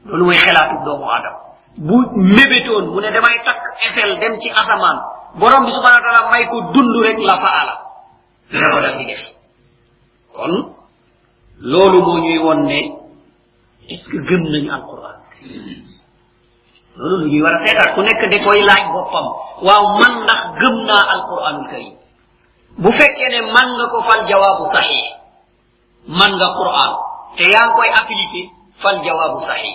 loolu 0.07 0.25
mooy 0.25 0.39
xelaatu 0.45 0.75
doomu 0.85 1.05
aadama 1.15 1.39
bu 1.87 1.97
mébétoon 2.37 2.85
mu 2.93 3.01
ne 3.01 3.11
damay 3.15 3.37
takk 3.47 3.63
esel 3.87 4.11
dem 4.21 4.35
ci 4.41 4.49
asamaan 4.51 4.99
borom 5.41 5.65
bi 5.67 5.73
subhanahu 5.77 6.01
wa 6.03 6.07
taala 6.07 6.31
may 6.33 6.45
ko 6.51 6.57
dund 6.75 6.93
rek 7.07 7.19
la 7.29 7.37
dal 8.83 8.97
di 8.99 9.05
def 9.11 9.23
kon 10.35 10.53
loolu 11.61 11.99
moo 12.07 12.19
ñuy 12.25 12.39
ne 12.71 12.81
est 13.91 13.97
ce 14.03 14.09
que 14.11 14.19
gëm 14.29 14.43
nañu 14.53 14.71
alquran 14.73 15.17
loolu 16.97 17.17
lu 17.23 17.27
ñuy 17.31 17.43
war 17.43 17.55
a 17.55 17.59
seetaat 17.65 17.95
ku 17.95 18.01
nekk 18.03 18.23
da 18.31 18.39
koy 18.45 18.61
laaj 18.69 18.85
boppam. 18.93 19.27
Waaw 19.67 19.85
man 20.01 20.13
ndax 20.25 20.41
gëm 20.61 20.77
naa 20.89 21.03
alquranul 21.15 21.67
karim 21.71 21.95
bu 22.83 22.91
fekkee 22.99 23.29
ne 23.33 23.41
man 23.55 23.69
nga 23.77 23.87
ko 23.93 23.99
fal 24.09 24.21
jawaabu 24.29 24.65
saxi 24.75 25.01
man 26.19 26.33
nga 26.39 26.49
quran 26.59 26.93
te 27.37 27.45
yaa 27.53 27.67
ngi 27.67 27.75
koy 27.77 27.89
appliqué 28.01 28.43
fal 28.83 28.97
jawaabu 29.05 29.41
saxi 29.49 29.73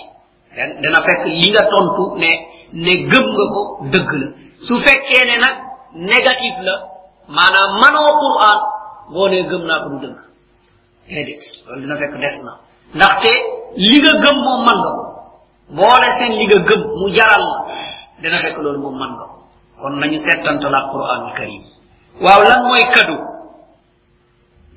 dana 0.83 0.99
fekk 1.07 1.23
li 1.39 1.47
nga 1.51 1.63
tontu 1.71 2.03
ne 2.21 2.29
ne 2.85 2.93
gëm 3.11 3.25
nga 3.35 3.45
ko 3.53 3.61
dëgg 3.91 4.09
la. 4.21 4.27
Su 4.67 4.73
fekkee 4.85 5.23
ne 5.29 5.35
nag 5.43 5.55
négatif 6.09 6.55
la 6.67 6.75
maanaam 7.35 7.71
manoo 7.81 8.11
quran 8.23 8.59
boo 9.13 9.27
ne 9.29 9.37
gëm 9.49 9.63
naa 9.67 9.79
ko 9.83 9.87
du 9.89 9.97
dëgg. 10.07 10.17
Déedéet 11.07 11.41
loolu 11.65 11.81
dina 11.81 11.97
fekk 11.97 12.15
des 12.23 12.35
na. 12.45 12.51
Ndaxte 12.95 13.31
li 13.75 13.97
nga 14.01 14.13
gëm 14.23 14.37
moom 14.45 14.61
man 14.65 14.77
nga 14.83 14.91
ko. 14.97 15.03
Boole 15.69 16.09
seen 16.19 16.31
li 16.35 16.45
nga 16.47 16.59
gëm 16.67 16.81
mu 16.99 17.07
jaral 17.15 17.43
la 17.51 17.59
dina 18.21 18.37
fekk 18.43 18.57
loolu 18.63 18.79
moom 18.79 18.95
man 18.99 19.11
nga 19.15 19.25
ko 19.31 19.37
kon 19.81 19.93
nañu 19.99 20.17
settantala 20.19 20.89
quranul 20.91 21.33
karim 21.37 21.63
waaw 22.21 22.41
lan 22.43 22.61
mooy 22.67 22.83
kadu 22.93 23.17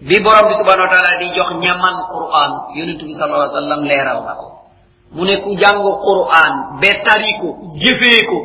bi 0.01 0.17
borom 0.21 0.49
bi 0.49 0.55
subhanahu 0.61 0.87
wa 0.87 0.93
taala 0.93 1.17
di 1.21 1.33
jox 1.37 1.51
ñaman 1.57 1.97
quran. 2.13 2.51
Yonentu 2.77 3.05
bi 3.09 3.15
sallallahu 3.17 3.49
alayhi 3.49 3.57
wasallam 3.57 3.81
leeral 3.89 4.19
na 4.29 4.35
ko 4.37 4.47
mu 5.17 5.23
ne 5.25 5.35
ku 5.41 5.51
jàng 5.57 5.81
quran 5.81 6.53
be 6.81 6.91
tari 7.05 7.33
ko 7.41 7.49
jëfee 7.81 8.23
ko 8.29 8.39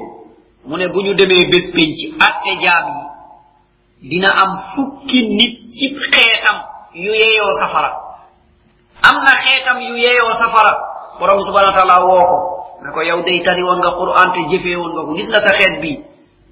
mu 0.66 0.78
ne 0.78 0.88
bu 0.88 1.00
ñu 1.04 1.14
demee 1.14 1.50
bés 1.52 1.66
penc 1.76 1.98
atte 2.20 2.52
jaam 2.64 2.86
yi 4.02 4.10
dina 4.10 4.30
am 4.34 4.52
fukki 4.76 5.20
nit 5.38 5.54
ci 5.76 5.86
xeetam 5.96 6.58
yu 6.94 7.14
safara. 7.60 7.92
Am 9.04 9.16
na 9.24 9.34
xeetam 9.44 9.78
yu 9.82 9.96
safara 10.42 10.91
borom 11.22 11.38
subhanahu 11.46 11.70
wa 11.72 11.78
taala 11.78 11.98
woo 12.10 12.26
ko 12.26 12.38
ko 12.94 13.00
yow 13.06 13.22
day 13.22 13.40
tari 13.46 13.62
woon 13.62 13.78
nga 13.86 13.92
quran 13.94 14.30
te 14.34 14.42
jëfee 14.50 14.76
woon 14.82 14.92
nga 14.98 15.04
ko 15.06 15.12
gis 15.14 15.30
nga 15.30 15.42
sa 15.46 15.54
xeet 15.54 15.76
bi 15.82 15.92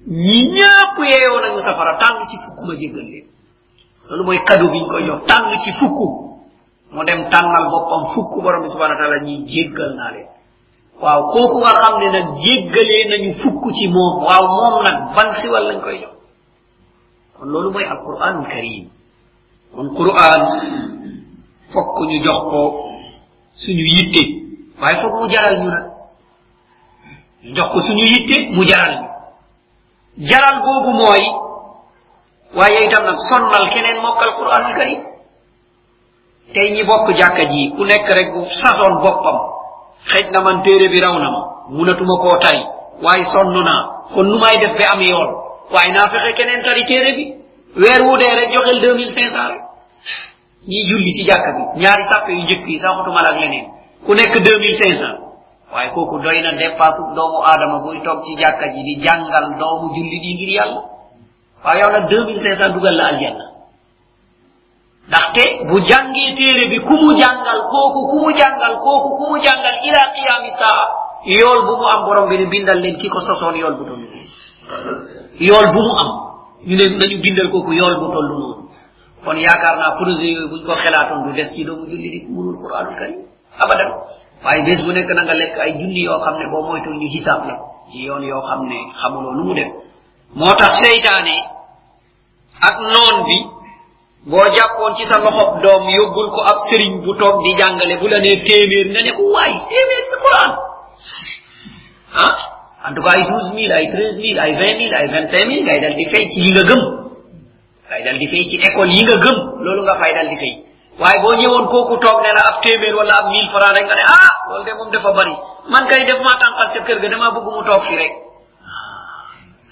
ñi 0.06 0.38
ñëpp 0.56 0.96
yeyoo 1.10 1.40
nañu 1.42 1.58
safara. 1.60 1.98
Tànn 1.98 2.22
ci 2.30 2.36
fukk 2.38 2.58
ma 2.66 2.74
jéggal 2.78 3.04
leen 3.10 3.26
loolu 4.08 4.22
mooy 4.24 4.38
cadeau 4.46 4.70
biñ 4.70 4.86
koy 4.88 5.04
jox 5.06 5.26
tànn 5.26 5.50
ci 5.62 5.70
fukk 5.74 5.98
mu 6.94 7.02
dem 7.04 7.28
tànnal 7.30 7.66
boppam 7.70 8.02
fukk 8.14 8.32
borom 8.42 8.64
subhanahu 8.70 8.94
wa 8.96 9.00
taala 9.02 9.18
ñi 9.26 9.44
jéggal 9.50 9.90
naa 9.98 10.10
leen 10.14 10.28
waaw 11.02 11.20
kooku 11.32 11.58
nga 11.60 11.72
xam 11.82 11.94
ne 12.00 12.08
nag 12.16 12.26
jéggalee 12.44 13.04
nañu 13.10 13.30
fukk 13.42 13.62
ci 13.76 13.86
moom 13.88 14.14
waaw 14.24 14.44
moom 14.56 14.74
nag 14.86 14.96
ban 15.16 15.28
xiwal 15.40 15.64
lañ 15.68 15.80
koy 15.82 15.98
jox 16.02 16.14
kon 17.36 17.48
loolu 17.52 17.70
mooy 17.74 17.84
alquranul 17.84 18.46
karim. 18.46 18.86
Kon 19.74 19.88
quran 19.94 20.42
fokk 21.72 21.96
ñu 22.08 22.18
jox 22.24 22.38
ko 22.50 22.60
suñu 23.62 23.84
yitte 23.94 24.39
waaye 24.80 24.96
foog 25.02 25.14
mu 25.20 25.26
jaral 25.32 25.56
ñu 25.62 25.68
nag 25.70 25.84
jox 27.56 27.68
ko 27.72 27.78
suñu 27.86 28.04
yitte 28.12 28.36
mu 28.56 28.62
jaral 28.70 28.94
ñu 29.00 29.08
jaral 30.30 30.56
boobu 30.64 30.90
mooy 31.00 31.24
waaye 32.58 32.84
itam 32.86 33.04
nag 33.04 33.18
sonnal 33.28 33.64
keneen 33.72 33.98
mokkal 34.02 34.30
quranul 34.36 34.74
karim. 34.78 35.00
Tey 36.54 36.68
ñi 36.74 36.82
bokk 36.84 37.06
jàkka 37.18 37.44
ji 37.52 37.70
ku 37.76 37.84
nekk 37.84 38.08
rek 38.16 38.28
bu 38.34 38.40
sasoon 38.60 38.94
boppam 39.02 39.38
xëj 40.10 40.26
na 40.32 40.40
man 40.40 40.62
téere 40.64 40.88
bi 40.92 41.00
raw 41.00 41.14
na 41.18 41.30
ma 41.30 41.40
munatuma 41.68 42.16
koo 42.22 42.38
tay 42.44 42.58
waaye 43.04 43.24
sonn 43.32 43.52
naa 43.68 43.82
kon 44.14 44.26
nu 44.30 44.38
may 44.42 44.56
def 44.62 44.74
ba 44.78 44.84
am 44.94 45.00
yoon 45.10 45.30
waaye 45.72 45.92
naa 45.92 46.10
fexe 46.12 46.32
keneen 46.38 46.62
tari 46.64 46.84
téere 46.86 47.12
bi. 47.16 47.24
Weer 47.80 48.02
wu 48.02 48.16
dee 48.18 48.34
rek 48.38 48.50
joxel 48.52 48.80
deux 48.82 48.94
mille 48.94 49.12
cinq 49.14 49.28
cent. 49.34 49.48
Rek 49.52 49.62
julli 50.88 51.12
ci 51.16 51.22
bi. 51.24 51.62
Ñaari 51.80 52.02
sàppe 52.10 52.30
yu 52.32 52.42
njëkk 52.42 52.66
yi 52.66 52.78
leneen 52.78 53.79
ku 54.06 54.14
cinq 54.14 54.94
cent 55.00 55.18
waaye 55.72 55.90
kooku 55.94 56.18
doy 56.18 56.38
na 56.42 56.52
dépasse 56.58 57.02
doomu 57.14 57.38
aadama 57.44 57.78
buy 57.84 58.00
toog 58.02 58.24
ci 58.24 58.34
jàkka 58.40 58.66
ji 58.74 58.82
di 58.82 58.94
jàngal 59.04 59.46
doomu 59.58 59.94
julli 59.94 60.18
di 60.20 60.30
ngir 60.34 60.50
yàlla 60.58 60.80
waaye 61.64 61.80
yow 61.80 61.90
nag 61.92 62.08
deux 62.10 62.24
mille 62.26 62.40
cinq 62.42 62.56
cent 62.58 62.72
dugal 62.74 62.94
la 62.96 63.06
aljanna 63.12 63.44
ndaxte 65.08 65.42
bu 65.68 65.76
jàngee 65.88 66.34
téere 66.36 66.64
bi 66.70 66.78
ku 66.86 66.94
mu 67.02 67.10
jàngal 67.20 67.60
kooku 67.70 68.00
ku 68.10 68.16
mu 68.22 68.30
jàngal 68.40 68.74
kooku 68.84 69.10
ku 69.18 69.24
mu 69.30 69.36
jàngal 69.44 69.76
ila 69.88 70.02
qiyami 70.14 70.50
saa. 70.60 70.84
Bu 71.66 71.76
mu 71.80 71.86
am 71.94 72.04
borom 72.06 72.28
bi 72.30 72.36
ne 72.38 72.46
bindal 72.52 72.78
leen 72.80 72.96
ki 72.96 73.08
ko 73.08 73.20
sosoon 73.20 73.54
yool 73.56 73.74
bu 73.78 73.84
toll 73.84 74.02
yool 75.38 75.66
bu 75.74 75.80
mu 75.86 75.92
am 76.02 76.10
ñu 76.68 76.74
ne 76.76 76.84
nañu 76.98 77.16
bindal 77.22 77.48
kooku 77.52 77.72
yool 77.72 77.94
bu 78.00 78.06
toll 78.14 78.28
noonu 78.28 78.64
kon 79.24 79.36
yaakaar 79.36 79.76
naa 79.78 79.96
projet 79.98 80.24
yooyu 80.32 80.48
buñ 80.50 80.62
ko 80.66 80.72
xelaatoon 80.82 81.22
du 81.24 81.32
des 81.32 81.48
ci 81.54 81.64
doomu 81.64 81.86
julli 81.90 82.08
di 82.10 82.26
munul 82.28 82.56
quranul 82.62 82.94
karim 82.98 83.29
abadan 83.58 83.90
waaye 84.44 84.62
bés 84.64 84.82
bu 84.84 84.92
nekk 84.92 85.10
na 85.16 85.22
nga 85.24 85.34
lekk 85.34 85.58
ay 85.58 85.72
junni 85.78 86.02
yoo 86.04 86.20
xam 86.24 86.38
ne 86.38 86.46
boo 86.46 86.62
moytul 86.66 86.96
ñu 87.00 87.08
hisaab 87.08 87.46
la 87.48 87.54
ci 87.92 88.04
yoon 88.06 88.22
yoo 88.22 88.40
xam 88.42 88.66
ne 88.68 88.78
xamuloo 89.00 89.34
nu 89.34 89.44
mu 89.44 89.54
dem 89.54 89.70
moo 90.34 90.54
tax 90.58 90.78
seytaane 90.82 91.36
ak 92.68 92.76
noon 92.92 93.16
bi 93.26 93.36
boo 94.30 94.44
jàppoon 94.56 94.94
ci 94.96 95.04
sa 95.06 95.18
loxob 95.18 95.62
doom 95.62 95.88
yóbbul 95.88 96.28
ko 96.30 96.40
ab 96.50 96.58
sëriñ 96.70 97.00
bu 97.04 97.14
toog 97.18 97.42
di 97.42 97.54
jàngale 97.58 97.96
bu 98.00 98.06
la 98.08 98.18
nee 98.20 98.42
téeméer 98.44 98.86
nga 98.92 99.02
ne 99.02 99.12
ko 99.16 99.22
waay 99.34 99.52
téeméer 99.68 100.04
sa 100.10 100.16
quran 100.24 100.50
ah 102.14 102.34
en 102.88 102.94
tout 102.94 103.02
cas 103.02 103.14
ay 103.16 103.24
douze 103.30 103.52
mille 103.54 103.72
ay 103.72 103.86
treize 103.92 104.16
mille 104.16 104.38
ay 104.40 104.52
vingt 104.60 104.76
mille 104.78 104.94
ay 104.94 105.06
vingt 105.08 105.28
cinq 105.30 105.46
mille 105.48 105.64
ngay 105.64 105.80
dal 105.80 105.94
di 105.96 106.04
fay 106.04 106.24
ci 106.32 106.40
li 106.40 106.50
nga 106.52 106.62
gëm 106.68 106.82
ngay 107.90 108.02
dal 108.04 108.18
di 108.18 108.26
fay 108.26 108.42
ci 108.48 108.56
école 108.56 108.90
yi 108.96 109.02
nga 109.04 109.16
gëm 109.24 109.38
loolu 109.64 109.82
nga 109.82 109.94
fay 110.00 110.12
dal 110.14 110.28
di 110.28 110.36
fay 110.36 110.54
waaye 111.00 111.18
boo 111.22 111.34
ñëwoon 111.40 111.66
kooku 111.72 111.96
toog 112.04 112.18
ne 112.22 112.30
la 112.36 112.42
ab 112.50 112.56
téeméer 112.62 112.94
wala 112.94 113.12
ab 113.20 113.26
mille 113.32 113.48
franc 113.52 113.72
rek 113.76 113.86
nga 113.86 113.94
ne 113.96 114.04
ah 114.04 114.30
loolu 114.48 114.64
de 114.64 114.72
moom 114.78 114.90
dafa 114.92 115.12
bari. 115.12 115.34
Man 115.72 115.86
kay 115.88 116.04
def 116.06 116.20
maa 116.20 116.36
tànqal 116.40 116.68
ca 116.72 116.80
kër 116.86 116.98
ga 117.02 117.08
dama 117.08 117.30
bëgg 117.34 117.46
mu 117.54 117.62
toog 117.64 117.82
fi 117.88 117.94
rek. 117.96 118.12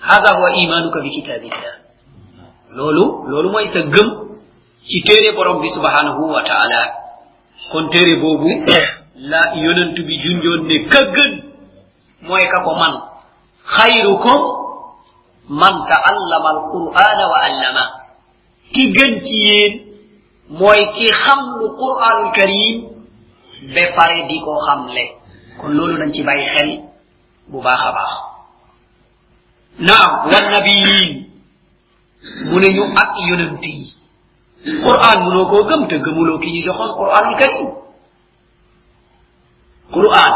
Hada 0.08 0.30
huwa 0.36 0.48
imanuka 0.62 1.00
bi 1.00 1.10
kitabillah 1.16 1.74
loolu 2.76 3.04
loolu 3.28 3.48
mooy 3.50 3.66
sa 3.68 3.80
gëm 3.80 4.08
ci 4.88 5.02
téere 5.06 5.34
borom 5.36 5.60
bi 5.60 5.68
subhanahu 5.70 6.22
wa 6.34 6.42
taala 6.48 6.80
kon 7.72 7.88
téere 7.88 8.16
boobu 8.22 8.48
la 9.30 9.42
yonent 9.54 9.96
bi 10.06 10.14
junjoon 10.22 10.60
ne 10.68 10.76
ka 10.88 11.00
gën 11.14 11.32
mooy 12.22 12.44
ka 12.48 12.60
ko 12.64 12.74
man. 12.74 12.94
Xayrukum 13.68 14.40
man 15.48 15.74
taallama 15.90 16.48
alqur'ana 16.56 17.24
wa 17.32 17.38
allama 17.48 17.84
ki 18.72 18.82
gën 18.96 19.12
ci 19.24 19.34
yéen 19.48 19.87
mooy 20.50 20.80
ki 20.96 21.06
xam 21.24 21.40
lu 21.58 21.66
qur'anul 21.76 22.32
karim 22.36 22.76
ba 23.74 23.82
pare 23.96 24.26
di 24.28 24.40
ko 24.40 24.52
xamle. 24.66 25.04
kon 25.58 25.72
loolu 25.74 25.98
nañ 25.98 26.10
ci 26.12 26.22
bàyyi 26.22 26.46
xel 26.54 26.70
bu 27.50 27.60
baax 27.62 27.80
a 27.88 27.92
baax. 27.92 28.12
Naam 29.86 30.10
wannabiyin 30.30 31.26
mu 32.50 32.58
ne 32.60 32.68
ñu 32.76 32.82
ak 33.02 33.10
yonent 33.28 33.62
yi. 33.64 33.94
Qur'an 34.84 35.18
munoo 35.24 35.46
koo 35.50 35.64
gëm 35.68 35.86
te 35.88 35.96
gëmuloo 35.98 36.38
ki 36.38 36.50
ñu 36.52 36.60
joxoon 36.66 36.92
qur'anul 36.98 37.36
karim. 37.38 37.68
Qur'an 39.92 40.32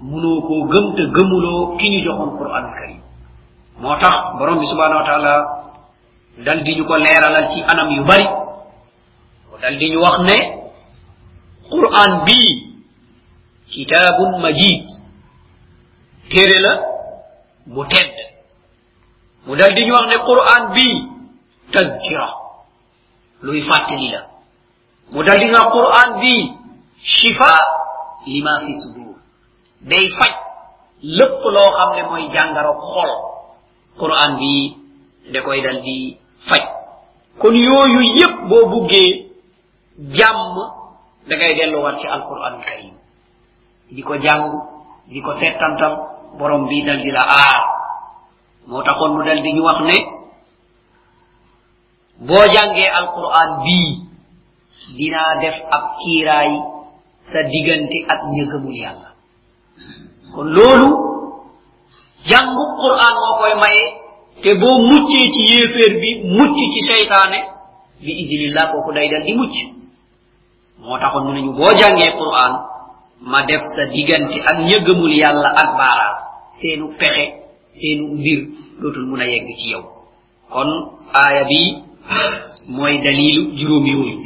munoo 0.00 0.40
koo 0.46 0.66
gëm 0.72 0.94
te 0.96 1.02
gëmuloo 1.14 1.76
ki 1.78 1.86
ñu 1.90 2.04
joxoon 2.04 2.36
qur'anul 2.38 2.74
karim. 2.78 3.00
Moo 3.80 3.96
tax 4.02 4.14
borom 4.38 4.58
bi 4.58 4.66
subhanahu 4.66 5.00
wa 5.00 5.06
taala 5.06 5.34
dal 6.44 6.62
di 6.64 6.74
ñu 6.76 6.84
ko 6.84 6.96
leeralal 6.96 7.46
ci 7.52 7.62
anam 7.62 7.90
yu 7.90 8.04
bari. 8.04 8.26
Dal 9.60 9.74
di 9.78 9.90
ñu 9.90 10.00
wax 10.00 10.18
ne 10.28 10.36
qur'an 11.70 12.24
bii 12.24 12.50
kitabun 13.70 14.40
majid. 14.40 14.84
Téere 16.30 16.58
la 16.60 16.72
bu 17.66 17.82
tedd 17.88 18.14
mu 19.46 19.56
dal 19.56 19.74
di 19.74 19.84
ñu 19.86 19.92
wax 19.92 20.06
ne 20.06 20.16
qur'an 20.28 20.62
bii 20.74 20.96
tazkira 21.72 22.28
luy 23.42 23.60
fàttali 23.68 24.08
la 24.14 24.22
mu 25.12 25.22
dal 25.22 25.38
di 25.40 25.48
qur'an 25.50 26.20
bii 26.20 26.44
shifa 27.02 27.52
lima 28.26 28.60
fi 28.64 28.72
sudur. 28.80 29.16
Day 29.80 30.08
faj 30.18 30.32
lépp 31.02 31.42
loo 31.54 31.70
xam 31.76 31.90
ne 31.96 32.02
mooy 32.08 32.28
xol 32.28 33.10
qur'an 33.98 34.36
bii 34.38 34.76
da 35.32 35.42
koy 35.42 35.60
dal 35.62 35.80
di 35.82 36.16
faj 36.48 36.62
kon 37.38 37.54
yooyu 37.54 38.00
yépp 38.18 38.34
boo 38.48 38.66
buggee 38.70 39.27
jàmm 39.98 40.54
da 41.28 41.34
ngay 41.36 41.54
delluwaat 41.58 41.98
ci 42.00 42.06
alquranul 42.06 42.62
karim. 42.64 42.94
Di 43.90 44.02
ko 44.02 44.14
jàng 44.16 44.42
di 45.08 45.20
ko 45.20 45.32
borom 46.38 46.68
bi 46.68 46.82
dal 46.86 47.00
di 47.02 47.10
la 47.10 47.22
aar. 47.24 47.60
Taxoon 48.84 49.14
mu 49.16 49.22
dal 49.24 49.40
di 49.42 49.52
ñu 49.52 49.62
wax 49.64 49.80
ne 49.82 49.96
boo 52.26 52.44
jàngee 52.54 52.88
alquran 53.00 53.50
bii 53.64 53.90
dinaa 54.96 55.40
def 55.40 55.56
ab 55.70 55.84
kiiraay 55.98 56.50
sa 57.32 57.42
diggante 57.42 57.98
ak 58.08 58.20
ñëgëmul 58.34 58.76
yàlla. 58.76 59.10
Kon 60.34 60.48
loolu 60.56 60.90
jàngu 62.28 62.64
quran 62.80 63.14
moo 63.22 63.34
koy 63.40 63.54
maye 63.62 63.84
te 64.42 64.50
boo 64.60 64.78
muccee 64.88 65.30
ci 65.32 65.40
yéeféer 65.52 65.92
bi 66.00 66.10
mucc 66.36 66.54
ci 66.72 66.80
seytaane 66.88 67.38
bi 68.04 68.12
idinillah 68.22 68.70
kooku 68.72 68.92
day 68.92 69.08
dal 69.08 69.24
di 69.24 69.32
mucc 69.34 69.54
moo 70.82 70.98
taxoon 70.98 71.24
mu 71.26 71.32
nañu 71.34 71.52
boo 71.58 71.72
jàngee 71.78 72.12
quran 72.20 72.52
ma 73.30 73.42
def 73.46 73.62
sa 73.76 73.84
diggante 73.92 74.36
ak 74.50 74.56
ñëggamul 74.68 75.12
yàlla 75.22 75.48
ak 75.62 75.68
baaraas 75.78 76.18
seenu 76.60 76.86
pexe 76.98 77.24
seenu 77.78 78.04
mbir 78.14 78.40
dootul 78.80 79.06
mun 79.06 79.20
a 79.20 79.26
yegg 79.26 79.48
ci 79.58 79.70
yow. 79.70 79.82
Kon 80.52 80.70
aaya 81.14 81.44
bi 81.44 81.60
mooy 82.68 82.98
dalilu 83.04 83.42
juróom 83.58 83.86
yooyu. 83.86 84.18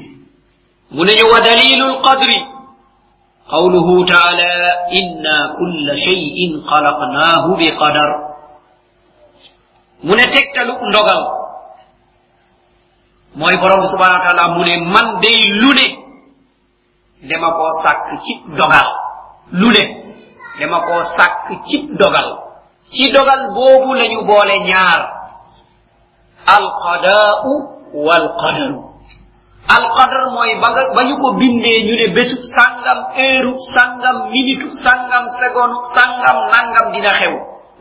Mu 0.93 1.05
ne 1.05 1.12
ñu 1.19 1.27
wa 1.33 1.41
dalilu 1.41 1.85
lqadri 1.99 2.38
qawluhu 3.51 4.05
taala 4.05 4.51
inna 4.99 5.37
kulla 5.57 5.95
cheyin 6.05 6.53
xalaqnaahu 6.69 7.57
bi 7.59 7.69
qadar. 7.81 8.11
Mu 10.05 10.12
ne 10.15 10.25
tegtalu 10.35 10.73
ndogal 10.88 11.23
mooy 13.41 13.57
borom 13.61 13.83
subhanahu 13.91 14.19
wa 14.21 14.25
taala 14.27 14.45
mu 14.55 14.62
ne 14.69 14.75
man 14.95 15.21
day 15.25 15.41
lu 15.61 15.73
ne 15.79 15.87
dama 17.31 17.49
koo 17.57 17.71
sàkk 17.83 18.07
ci 18.25 18.33
dogal. 18.59 18.89
Lu 19.53 19.69
ne 19.71 19.85
dama 20.61 20.79
koo 20.87 21.03
sàkk 21.17 21.49
ci 21.67 21.77
dogal. 21.99 22.29
Ci 22.93 23.11
dogal 23.13 23.43
boobu 23.55 23.95
lañu 23.95 24.25
boole 24.27 24.57
ñaar. 24.69 25.01
Alqadaa'u 26.57 27.53
walqadaru. 28.07 28.79
Alqadar 29.77 30.25
mooy 30.35 30.59
ba 30.61 30.69
nga 30.75 30.83
ba 30.97 31.03
ñu 31.09 31.15
ko 31.23 31.29
bindee 31.39 31.79
ñu 31.87 31.95
ne 32.01 32.07
bésu 32.17 32.37
sangam 32.55 32.99
heure 33.17 33.53
sangam 33.75 34.17
minute 34.35 34.67
sangam 34.85 35.25
seconde 35.39 35.77
sangam 35.95 36.37
nangam 36.53 36.87
dina 36.93 37.13
xew. 37.21 37.35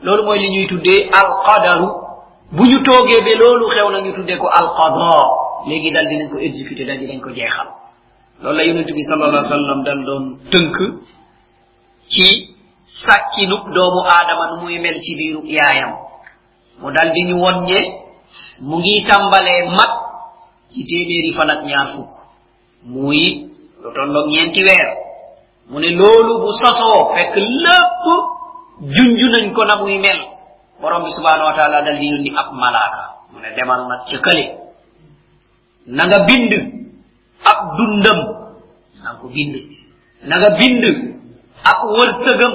Loolu 0.04 0.24
mooy 0.24 0.40
li 0.40 0.50
ñuy 0.54 0.68
tuddee 0.68 1.10
alqadaru. 1.20 1.88
Bu 2.52 2.64
ñu 2.70 2.84
toogee 2.84 3.22
ba 3.26 3.34
loolu 3.42 3.66
xew 3.74 3.90
na 3.92 4.00
ñu 4.02 4.14
tuddee 4.14 4.38
ko 4.38 4.48
alqada. 4.48 5.14
Léegi 5.68 5.92
dal 5.92 6.08
dinañ 6.10 6.30
ko 6.30 6.38
exécuter 6.38 6.86
dal 6.88 7.00
dinañ 7.00 7.20
ko 7.22 7.30
jeexal. 7.34 7.81
Loolu 8.42 8.58
la 8.58 8.64
yonent 8.66 8.90
bi 8.98 9.02
sallallahu 9.10 9.38
alayhi 9.38 9.50
wa 9.54 9.58
sallam 9.58 9.80
dal 9.84 10.00
doon 10.06 10.26
tënk 10.52 10.76
ci 12.12 12.26
sàccinu 13.06 13.56
doomu 13.74 14.02
aadama 14.06 14.46
nu 14.52 14.62
muy 14.64 14.80
mel 14.80 14.98
ci 15.02 15.16
biiru 15.16 15.42
yaayam. 15.46 15.92
Mu 16.82 16.92
dal 16.92 17.12
di 17.14 17.22
ñu 17.30 17.36
wonñe 17.40 17.80
mu 18.60 18.78
ngi 18.80 19.06
tàmbalee 19.08 19.70
mat 19.78 19.92
ci 20.72 20.84
téeméeri 20.90 21.32
fan 21.38 21.50
ak 21.50 21.62
ñaar 21.64 21.88
fukk. 21.96 22.12
Muy 22.84 23.52
lu 23.84 23.90
tolloog 23.96 24.28
ñeenti 24.34 24.64
weer. 24.64 24.90
Mu 25.70 25.80
ne 25.80 25.90
loolu 26.00 26.40
bu 26.42 26.50
sosoo 26.60 27.14
fekk 27.14 27.36
lépp 27.36 28.04
junju 28.94 29.28
nañ 29.30 29.54
ko 29.54 29.64
na 29.66 29.76
muy 29.78 30.00
mel. 30.00 30.20
Borom 30.82 31.04
bi 31.04 31.12
subhanahu 31.12 31.46
wa 31.50 31.54
taala 31.54 31.82
dal 31.86 32.00
di 32.00 32.08
yónni 32.10 32.32
ab 32.36 32.50
malaaka. 32.54 33.04
Mu 33.32 33.40
ne 33.40 33.54
demal 33.56 33.88
nag 33.88 34.02
ca 34.10 34.18
kële. 34.26 34.46
Na 35.86 36.04
nga 36.06 36.26
bind 36.26 36.81
ab 37.46 37.60
dundam. 37.78 38.20
Nanga 39.04 39.20
ko 39.22 39.28
bind. 39.34 39.56
Nanga 40.30 40.50
bind. 40.60 40.84
Ak 41.66 41.80
wërsëgam. 41.98 42.54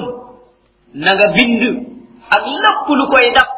Nanga 0.95 1.27
bind. 1.35 1.61
Ak 2.31 2.43
lépp 2.45 2.87
lu 2.87 3.05
koy 3.11 3.27
dab. 3.35 3.49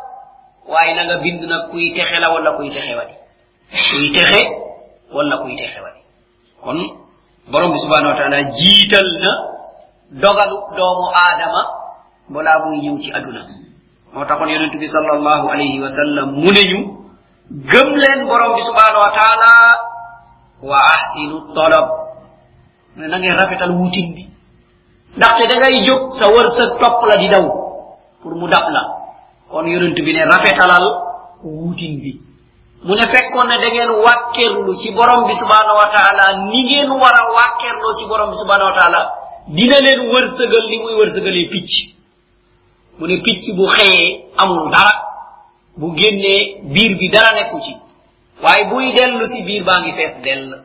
Waaye 0.69 0.93
nanga 0.95 1.17
bind 1.23 1.41
nag 1.49 1.69
kuy 1.71 1.93
texe 1.93 2.19
la 2.19 2.29
wala 2.33 2.51
kuy 2.57 2.69
texe 2.69 2.93
wadi. 2.95 3.15
Kuy 3.89 4.11
texe 4.13 4.41
wala 5.13 5.37
kuy 5.41 5.55
texe 5.57 5.79
wadi. 5.81 6.01
Kon 6.61 6.77
borom 7.51 7.71
bi 7.73 7.79
subhanahu 7.81 8.13
wa 8.13 8.17
taala 8.19 8.43
jiital 8.53 9.09
na 9.23 9.31
dogalu 10.21 10.57
doomu 10.77 11.07
aadama 11.13 11.61
balaa 12.29 12.65
muy 12.65 12.77
ñëw 12.85 12.97
ci 13.01 13.09
aduna. 13.13 13.41
Moo 14.13 14.25
taxoon 14.25 14.49
yonentu 14.53 14.77
bi 14.77 14.85
sallallahu 14.87 15.49
alayhi 15.49 15.81
wa 15.81 15.89
sallam 15.91 16.27
mu 16.37 16.51
ne 16.53 16.61
ñu 16.69 16.79
gëm 17.49 17.89
leen 17.97 18.27
borom 18.29 18.53
bi 18.55 18.61
subhanahu 18.61 19.01
wa 19.01 19.11
taala 19.17 19.49
wa 20.61 20.77
ahsinu 20.95 21.53
talab. 21.55 21.87
Ne 22.97 23.07
na 23.07 23.17
ngeen 23.19 23.37
rafetal 23.37 23.71
wutin 23.71 24.13
bi 24.15 24.23
ndaxte 25.17 25.47
da 25.49 25.55
ngay 25.59 25.85
jóg 25.87 26.01
sa 26.19 26.25
wërsëg 26.29 26.69
topp 26.79 26.99
la 27.09 27.15
di 27.17 27.27
daw 27.29 27.45
pour 28.21 28.35
mu 28.35 28.47
dab 28.47 28.65
la 28.69 28.81
kon 29.49 29.65
yonent 29.65 29.95
bi 29.95 30.13
ne 30.13 30.23
rafetalal 30.25 30.85
wutin 31.43 31.99
bi 32.01 32.11
mu 32.83 32.93
ne 32.95 33.05
fekkoon 33.13 33.47
ne 33.47 33.57
da 33.57 33.67
ngeen 33.69 33.91
wàkkerlu 34.05 34.75
ci 34.81 34.91
borom 34.91 35.27
bi 35.27 35.33
subhanahu 35.35 35.77
wa 35.81 35.87
taala 35.95 36.25
ni 36.51 36.63
ngeen 36.63 36.89
war 36.91 37.15
a 37.15 37.45
ci 37.97 38.05
borom 38.05 38.29
bi 38.31 38.37
subhanahu 38.37 38.69
wa 38.71 38.75
taala. 38.77 39.01
Dina 39.49 39.77
leen 39.79 40.01
wërsëgal 40.13 40.65
li 40.69 40.77
muy 40.79 40.93
wërsëgalee 40.99 41.49
picc 41.49 41.71
mu 42.99 43.07
ne 43.07 43.17
picc 43.25 43.43
bu 43.55 43.65
xëyee 43.75 44.25
amul 44.37 44.69
dara 44.69 44.93
bu 45.77 45.87
biir 45.93 46.97
bi 46.99 47.07
dara 47.09 47.31
nekku 47.33 47.57
ci 47.65 47.73
waaye 48.43 48.63
buy 48.71 48.91
dellu 48.95 49.25
si 49.27 49.43
biir 49.43 49.63
baa 49.65 49.79
ngi 49.81 49.91
fees 49.97 50.15
dell. 50.23 50.63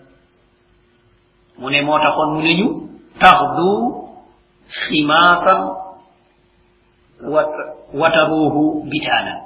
Mu 1.58 1.70
ne 1.70 1.82
moo 1.82 1.98
taxoon 1.98 2.30
mu 2.34 2.42
ne 2.42 2.52
ñu 2.58 2.68
taxdu 3.20 3.68
ximaasan 4.68 5.60
wataruuhu 8.00 8.84
bitaanan. 8.90 9.38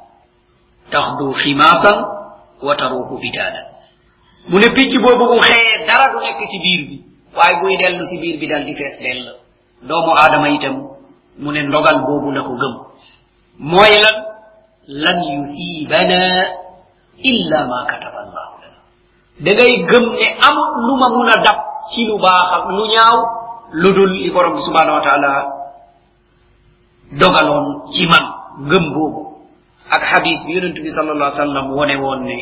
Taxdu 0.90 1.26
ximaasan 1.40 1.96
wataruuhu 2.66 3.14
bitaanan. 3.20 3.66
Mu 4.48 4.56
ne 4.58 4.68
picc 4.76 4.92
boobu 5.02 5.24
bu 5.32 5.36
xëyee 5.48 5.86
dara 5.86 6.06
du 6.12 6.18
nekk 6.24 6.40
ci 6.50 6.58
biir 6.64 6.80
bi 6.88 6.96
waaye 7.36 7.54
buy 7.60 7.76
dellu 7.82 8.04
si 8.10 8.16
biir 8.18 8.36
bi 8.40 8.46
dal 8.48 8.64
di 8.64 8.74
fees 8.74 8.96
dell. 9.04 9.24
Doomu 9.88 10.12
aadama 10.16 10.48
itam 10.48 10.76
mu 11.38 11.52
ne 11.52 11.62
ndogal 11.62 11.98
boobu 12.06 12.30
la 12.32 12.42
ko 12.42 12.52
gëm. 12.60 12.74
Mooy 13.58 13.94
lan? 14.04 14.16
Lan 14.88 15.18
yusibana 15.36 16.20
illa 17.22 17.58
ma 17.70 17.78
kataba 17.90 18.18
allahu 18.26 18.54
lana. 18.62 18.78
Da 19.44 19.50
ngay 19.54 19.72
gëm 19.90 20.04
ne 20.14 20.26
am 20.48 20.56
lu 20.86 20.94
ma 21.00 21.08
mun 21.08 21.28
a 21.28 21.36
dab 21.42 21.58
ci 21.90 22.04
lu 22.06 22.18
baax 22.18 22.48
ak 22.56 22.64
lu 22.68 22.84
ñaaw 22.94 23.18
lu 23.72 23.88
dul 23.94 24.10
li 24.22 24.30
borom 24.30 24.54
bi 24.54 24.62
subhanahu 24.62 24.96
wa 24.98 25.04
taala 25.04 25.32
dogaloon 27.20 27.66
ci 27.92 28.06
man 28.06 28.24
gëm 28.70 28.84
boobu. 28.94 29.22
Ak 29.90 30.02
hadis 30.04 30.44
bi 30.46 30.52
yonent 30.54 30.76
bi 30.76 30.90
sal 30.92 31.08
allah 31.10 31.32
sallam 31.32 31.72
wone 31.72 31.96
woon 31.96 32.20
ne 32.28 32.38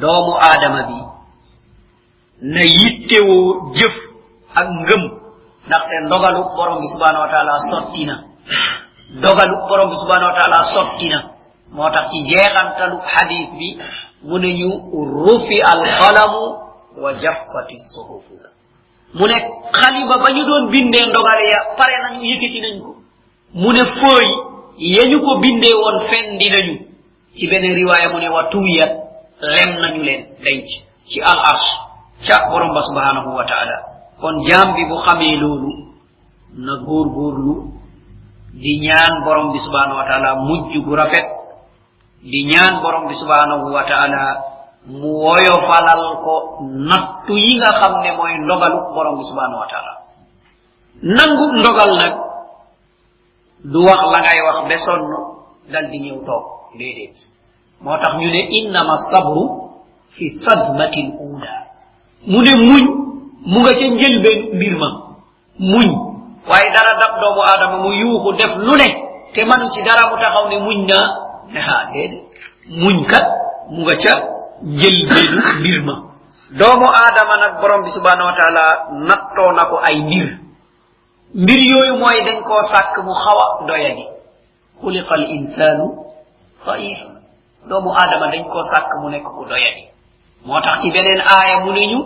doomu 0.00 0.32
aadama 0.40 0.82
bi 0.88 0.98
na 2.52 2.62
yittewoo 2.64 3.72
jëf 3.76 3.94
ak 4.54 4.66
ngëm 4.68 5.02
ndaxte 5.66 5.94
ndogalu 6.06 6.40
borom 6.56 6.80
bi 6.80 6.88
subhanahu 6.94 7.22
wa 7.24 7.28
taala 7.30 7.52
sotti 7.70 8.04
na. 8.06 8.14
Dogalu 9.22 9.54
borom 9.68 9.90
bi 9.90 9.96
subhanahu 10.02 10.30
wa 10.32 10.36
taala 10.38 10.58
sotti 10.74 11.08
na. 11.12 11.18
moo 11.72 11.90
tax 11.90 12.10
ci 12.10 12.18
jeexantalu 12.28 12.96
xadis 13.12 13.48
bi 13.58 13.68
mu 14.28 14.38
ne 14.38 14.50
ñu 14.58 14.70
rufi 15.24 15.60
alqalamu 15.62 16.42
wa 17.02 17.12
jaffati 17.14 17.76
suhufu. 17.92 18.34
mu 19.14 19.26
ne 19.26 19.36
xaliba 19.72 20.18
ba 20.18 20.28
ñu 20.32 20.42
doon 20.46 20.70
bindee 20.70 21.06
ndogale 21.08 21.44
ya 21.50 21.58
pare 21.76 21.94
nañu 22.02 22.22
yëkkati 22.24 22.60
nañ 22.60 22.80
ko. 22.82 22.90
mu 23.54 23.72
ne 23.72 23.84
fooy 23.84 24.26
yañu 24.78 25.20
ko 25.24 25.38
bindee 25.40 25.74
woon 25.74 25.98
fendi 26.10 26.50
nañu. 26.50 26.74
ci 27.36 27.46
beneen 27.46 27.74
riwaaya 27.74 28.08
mu 28.12 28.18
ne 28.18 28.28
wa 28.28 28.44
tumiyat 28.50 28.92
lem 29.40 29.70
nañu 29.82 30.02
leen 30.02 30.22
denc 30.44 30.66
ci 31.08 31.20
al 31.22 31.38
arsh 31.38 31.70
ca 32.26 32.48
borom 32.50 32.74
ba 32.74 32.82
subhanahu 32.82 33.34
wa 33.36 33.44
taala. 33.44 33.76
kon 34.20 34.42
jaam 34.46 34.74
bi 34.74 34.84
bu 34.88 34.96
xamee 35.06 35.36
loolu 35.36 35.70
na 36.58 36.72
góor 36.84 37.06
góorlu 37.08 37.54
di 38.52 38.80
ñaan 38.84 39.22
borom 39.24 39.52
bi 39.52 39.58
subhanahu 39.58 39.96
wa 39.96 40.04
taala 40.04 40.34
mujj 40.36 40.76
gu 40.84 40.94
rafet 40.96 41.26
di 42.22 42.44
ñaan 42.44 42.82
borom 42.82 43.08
bi 43.08 43.14
subhanahu 43.16 43.72
wa 43.72 43.84
taala 43.88 44.22
mu 44.86 45.08
woyo 45.24 45.54
falal 45.68 46.20
ko 46.24 46.34
nattu 46.88 47.32
yi 47.36 47.56
nga 47.56 47.70
xam 47.80 48.00
ne 48.04 48.10
mooy 48.16 48.34
ndogalu 48.44 48.78
borom 48.94 49.16
bi 49.16 49.24
subhanahu 49.24 49.60
wa 49.60 49.68
taala. 49.72 49.92
Nangu 51.02 51.44
ndogal 51.60 51.92
nag 51.96 52.14
du 53.64 53.78
wax 53.84 54.00
la 54.12 54.18
ngay 54.20 54.40
wax 54.46 54.58
be 54.68 54.76
sonn 54.84 55.04
dal 55.72 55.86
di 55.90 55.98
ñëw 56.00 56.18
toog 56.26 56.44
déedéet. 56.78 57.16
Moo 57.80 57.96
tax 57.96 58.14
ñu 58.16 58.28
ne 58.28 58.40
innama 58.58 58.96
sabru 59.10 59.44
fi 60.16 60.28
sadmati 60.28 61.00
l 61.02 61.10
uula 61.24 61.54
mu 62.26 62.38
ne 62.44 62.52
muñ 62.56 62.84
mu 63.48 63.58
nga 63.60 63.72
ca 63.72 63.86
njëlbeen 63.88 64.40
mbir 64.56 64.74
ma 64.76 64.88
muñ. 65.58 65.88
Waaye 66.48 66.68
dara 66.72 66.94
dab 67.00 67.20
doomu 67.20 67.40
aadama 67.48 67.76
mu 67.84 67.90
yuuxu 67.92 68.36
def 68.36 68.56
lu 68.56 68.72
ne 68.76 68.88
te 69.32 69.44
manu 69.44 69.70
ci 69.72 69.80
dara 69.82 70.10
mu 70.10 70.16
taxaw 70.20 70.48
ne 70.48 70.58
muñ 70.58 70.84
naa 70.88 71.29
ha 71.58 71.90
deede 71.92 72.18
muñ 72.68 73.06
kat 73.10 73.26
mu 73.70 73.82
nga 73.84 73.94
ca 74.02 74.14
njëlbeenu 74.62 75.38
mbir 75.60 75.78
ma. 75.86 75.94
Doomu 76.58 76.86
aadama 76.86 77.36
nag 77.36 77.60
borom 77.60 77.82
bi 77.84 77.90
subhanahu 77.90 78.26
wa 78.30 78.36
taala 78.38 78.64
nattoo 79.08 79.52
na 79.52 79.64
ko 79.70 79.76
ay 79.88 79.96
mbir. 80.02 80.28
Mbir 81.34 81.60
yooyu 81.70 81.94
mooy 81.98 82.18
dañ 82.26 82.42
koo 82.42 82.62
sàkk 82.72 82.94
mu 83.04 83.12
xaw 83.14 83.38
a 83.44 83.66
doyadi 83.66 84.04
xuliqa 84.82 85.14
al 85.14 85.24
insanu 85.36 85.86
daif 86.66 86.98
doomu 87.68 87.90
aadama 87.92 88.26
dañ 88.32 88.44
koo 88.52 88.62
sàkk 88.72 88.90
mu 89.02 89.08
nekk 89.10 89.24
ku 89.36 89.44
doyadi 89.44 89.84
moo 90.46 90.60
tax 90.60 90.80
ci 90.82 90.90
beneen 90.94 91.20
aaya 91.34 91.56
mu 91.64 91.72
ne 91.72 91.84
ñu 91.92 92.00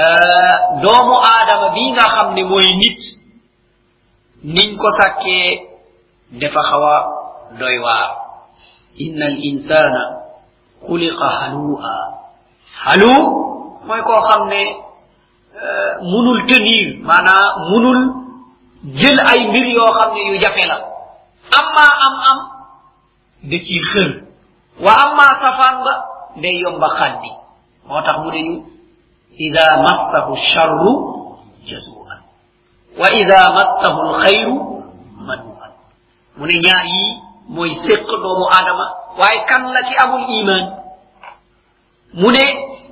euh, 0.00 0.54
doomu 0.82 1.14
aadama 1.32 1.68
bii 1.74 1.90
nga 1.92 2.04
xam 2.14 2.34
ne 2.34 2.42
mooy 2.44 2.66
nit 2.80 3.00
niñ 4.54 4.76
ko 4.80 4.88
sàkkee 4.98 5.48
dafa 6.40 6.60
xaw 6.70 6.84
a 6.94 6.96
دوي 7.58 7.78
وار 7.78 8.10
إن 9.00 9.22
الإنسان 9.22 9.94
خلق 10.88 11.20
حلوا 11.40 11.78
حلو؟ 12.84 13.12
موي 13.84 14.02
كو 14.02 14.20
خامني 14.20 14.64
آه، 15.56 15.98
منول 16.02 16.46
تنير 16.46 17.00
معنا 17.02 17.32
مونول 17.70 18.14
جيل 18.84 19.20
أي 19.30 19.50
مير 19.52 19.66
يو 19.66 19.92
خامني 19.92 20.20
يو 20.26 20.40
جافي 20.40 20.60
لا 20.68 20.76
أما 21.58 21.86
أم 22.06 22.14
أم, 22.30 22.40
أم 22.40 23.50
دتي 23.50 23.78
خير 23.92 24.24
واما 24.80 25.24
صفان 25.42 25.84
با 25.84 25.94
دي 26.40 26.48
يوم 26.48 26.80
با 26.80 26.86
خدي 26.88 27.32
موتاخ 27.86 28.16
مودي 28.18 28.62
إذا 29.40 29.76
مسه 29.82 30.32
الشر 30.32 30.78
جزوا 31.66 32.04
واذا 32.98 33.48
مسه 33.50 34.00
الخير 34.02 34.48
منوعا. 35.18 35.70
من 36.36 36.48
ñaar 36.48 36.86
yi 36.86 37.04
mooy 37.48 37.70
séq 37.86 38.06
doomu 38.22 38.46
aadama 38.50 38.86
waaye 39.18 39.44
kan 39.48 39.62
la 39.72 39.82
ki 39.88 39.94
amul 40.02 40.24
iman 40.40 40.62
mu 42.14 42.30
ne 42.30 42.44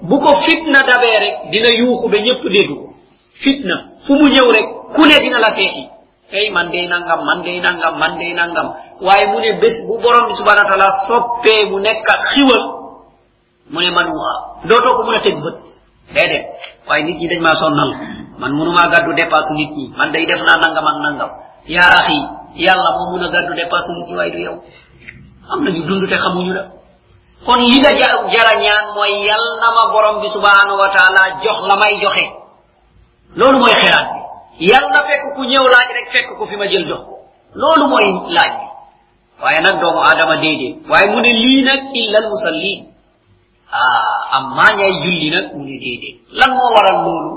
bu 0.02 0.18
ko 0.20 0.34
fitna 0.46 0.82
dabee 0.82 1.16
rek 1.24 1.36
dina 1.50 1.68
yuuxu 1.70 2.08
ba 2.10 2.18
ñëpp 2.18 2.42
dégg 2.50 2.68
ko. 2.68 2.94
Fitna 3.42 3.76
fu 4.06 4.14
mu 4.14 4.26
ñëw 4.28 4.48
rek 4.50 4.66
ku 4.94 5.02
ne 5.06 5.16
dina 5.22 5.38
la 5.38 5.50
seeti. 5.54 5.86
Ey 6.32 6.50
man 6.50 6.70
day 6.70 6.86
nangam 6.88 7.24
man 7.24 7.42
day 7.42 7.60
nangam 7.60 7.98
man 7.98 8.18
day 8.18 8.32
nangam. 8.34 8.68
Waaye 9.00 9.26
mu 9.30 9.38
ne 9.40 9.60
bés 9.60 9.76
bu 9.86 9.98
borom 10.02 10.26
bi 10.26 10.34
subhana 10.34 10.64
taala 10.64 10.88
soppee 11.08 11.66
mu 11.70 11.78
nekk 11.80 12.08
ak 12.08 12.20
xiwal 12.34 12.62
mu 13.70 13.80
ne 13.80 13.90
man 13.90 14.09
waa 14.11 14.36
dootoo 14.68 14.96
ko 14.96 15.03
mun 15.05 15.14
a 15.14 15.20
teg 15.20 15.36
bët. 15.38 15.57
Déedéet 16.14 16.46
waaye 16.88 17.05
nit 17.05 17.18
ñi 17.18 17.28
dañ 17.28 17.40
maa 17.42 17.55
sonnal. 17.55 17.90
Man 18.38 18.53
munumaa 18.53 18.88
gàddu 18.90 19.14
dépasse 19.14 19.53
nit 19.55 19.70
ñi. 19.76 19.92
Man 19.96 20.11
day 20.12 20.26
def 20.26 20.40
naa 20.42 20.57
nangam 20.59 20.86
ak 20.86 20.98
nangam. 21.03 21.30
Yaa 21.68 21.90
axi 21.98 22.18
yàlla 22.55 22.90
moo 22.96 23.11
mun 23.12 23.22
a 23.24 23.28
gàddu 23.28 23.55
dépasse 23.55 23.90
nit 23.96 24.07
ñi 24.09 24.16
waaye 24.16 24.30
du 24.32 24.38
yow 24.38 24.57
am 25.53 25.64
nañu 25.64 25.82
dund 25.86 26.09
te 26.09 26.16
kon 27.46 27.61
li 27.70 27.78
nga 27.80 27.92
jara 28.32 28.55
ñaan 28.64 28.86
mooy 28.94 29.12
yal 29.28 29.44
na 29.61 29.68
ma 29.76 29.82
borom 29.92 30.20
bi 30.20 30.28
subhanahu 30.30 30.78
wa 30.78 30.88
taala 30.94 31.22
jox 31.42 31.59
la 31.68 31.74
may 31.82 31.94
joxe 32.03 32.24
loolu 33.36 33.59
mooy 33.59 33.74
xiraat 33.82 34.09
bi 34.59 34.64
yal 34.70 34.84
na 34.92 35.00
fekk 35.09 35.22
ku 35.34 35.42
ñëw 35.50 35.64
laaj 35.74 35.88
rek 35.96 36.09
fekk 36.14 36.28
ko 36.38 36.46
fi 36.46 36.57
ma 36.57 36.66
jël 36.70 36.86
jox 36.90 37.03
ko 37.09 37.14
laaj 38.36 38.53
bi 38.59 38.66
waaye 39.42 39.61
nag 39.61 39.76
doomu 39.80 40.00
aadama 40.07 40.36
déedéet 40.36 40.74
waaye 40.90 41.07
mu 41.12 41.20
ne 41.20 41.32
lii 41.42 41.62
nag 41.68 41.80
illa 42.00 42.18
al 42.18 42.28
ah 43.72 44.36
amma 44.38 44.66
ñay 44.78 44.92
julli 45.03 45.28
nag 45.34 45.46
mu 45.57 45.64
ne 45.64 45.76
déedéet 45.82 46.16
lan 46.38 46.50
moo 46.57 46.70
waral 46.76 46.98
loolu 47.07 47.32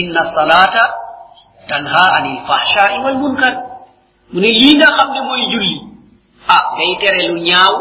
inna 0.00 0.20
salata 0.36 0.82
tanha 1.68 2.02
anil 2.18 2.38
fahshai 2.48 2.94
wal 3.04 3.16
munkar 3.22 3.54
mu 4.32 4.40
ne 4.40 4.48
lii 4.58 4.76
nga 4.76 4.86
xam 4.96 5.08
ne 5.14 5.20
mooy 5.28 5.42
julli. 5.52 5.76
Ah 6.48 6.64
day 6.78 6.92
tere 7.00 7.28
lu 7.28 7.40
ñaaw 7.40 7.74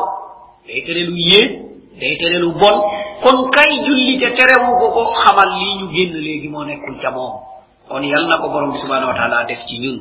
day 0.68 0.82
tere 0.86 1.02
lu 1.10 1.16
yées 1.18 1.52
day 2.00 2.18
tere 2.18 2.40
lu 2.40 2.52
bon. 2.54 2.78
Kon 3.24 3.50
kay 3.50 3.72
julli 3.86 4.18
te 4.20 4.28
terewu 4.36 4.72
ko 4.80 4.86
ko 4.96 5.02
xamal 5.24 5.50
lii 5.60 5.76
ñu 5.80 5.86
génn 5.94 6.14
léegi 6.26 6.50
moo 6.50 6.64
nekkul 6.66 6.96
ca 7.02 7.12
moom. 7.12 7.34
Kon 7.90 8.02
yal 8.04 8.28
na 8.28 8.38
ko 8.38 8.50
borom 8.50 8.72
bi 8.72 8.78
subhanahu 8.78 9.08
wa 9.12 9.16
taala 9.16 9.46
def 9.46 9.60
ci 9.68 9.80
ñun. 9.80 10.00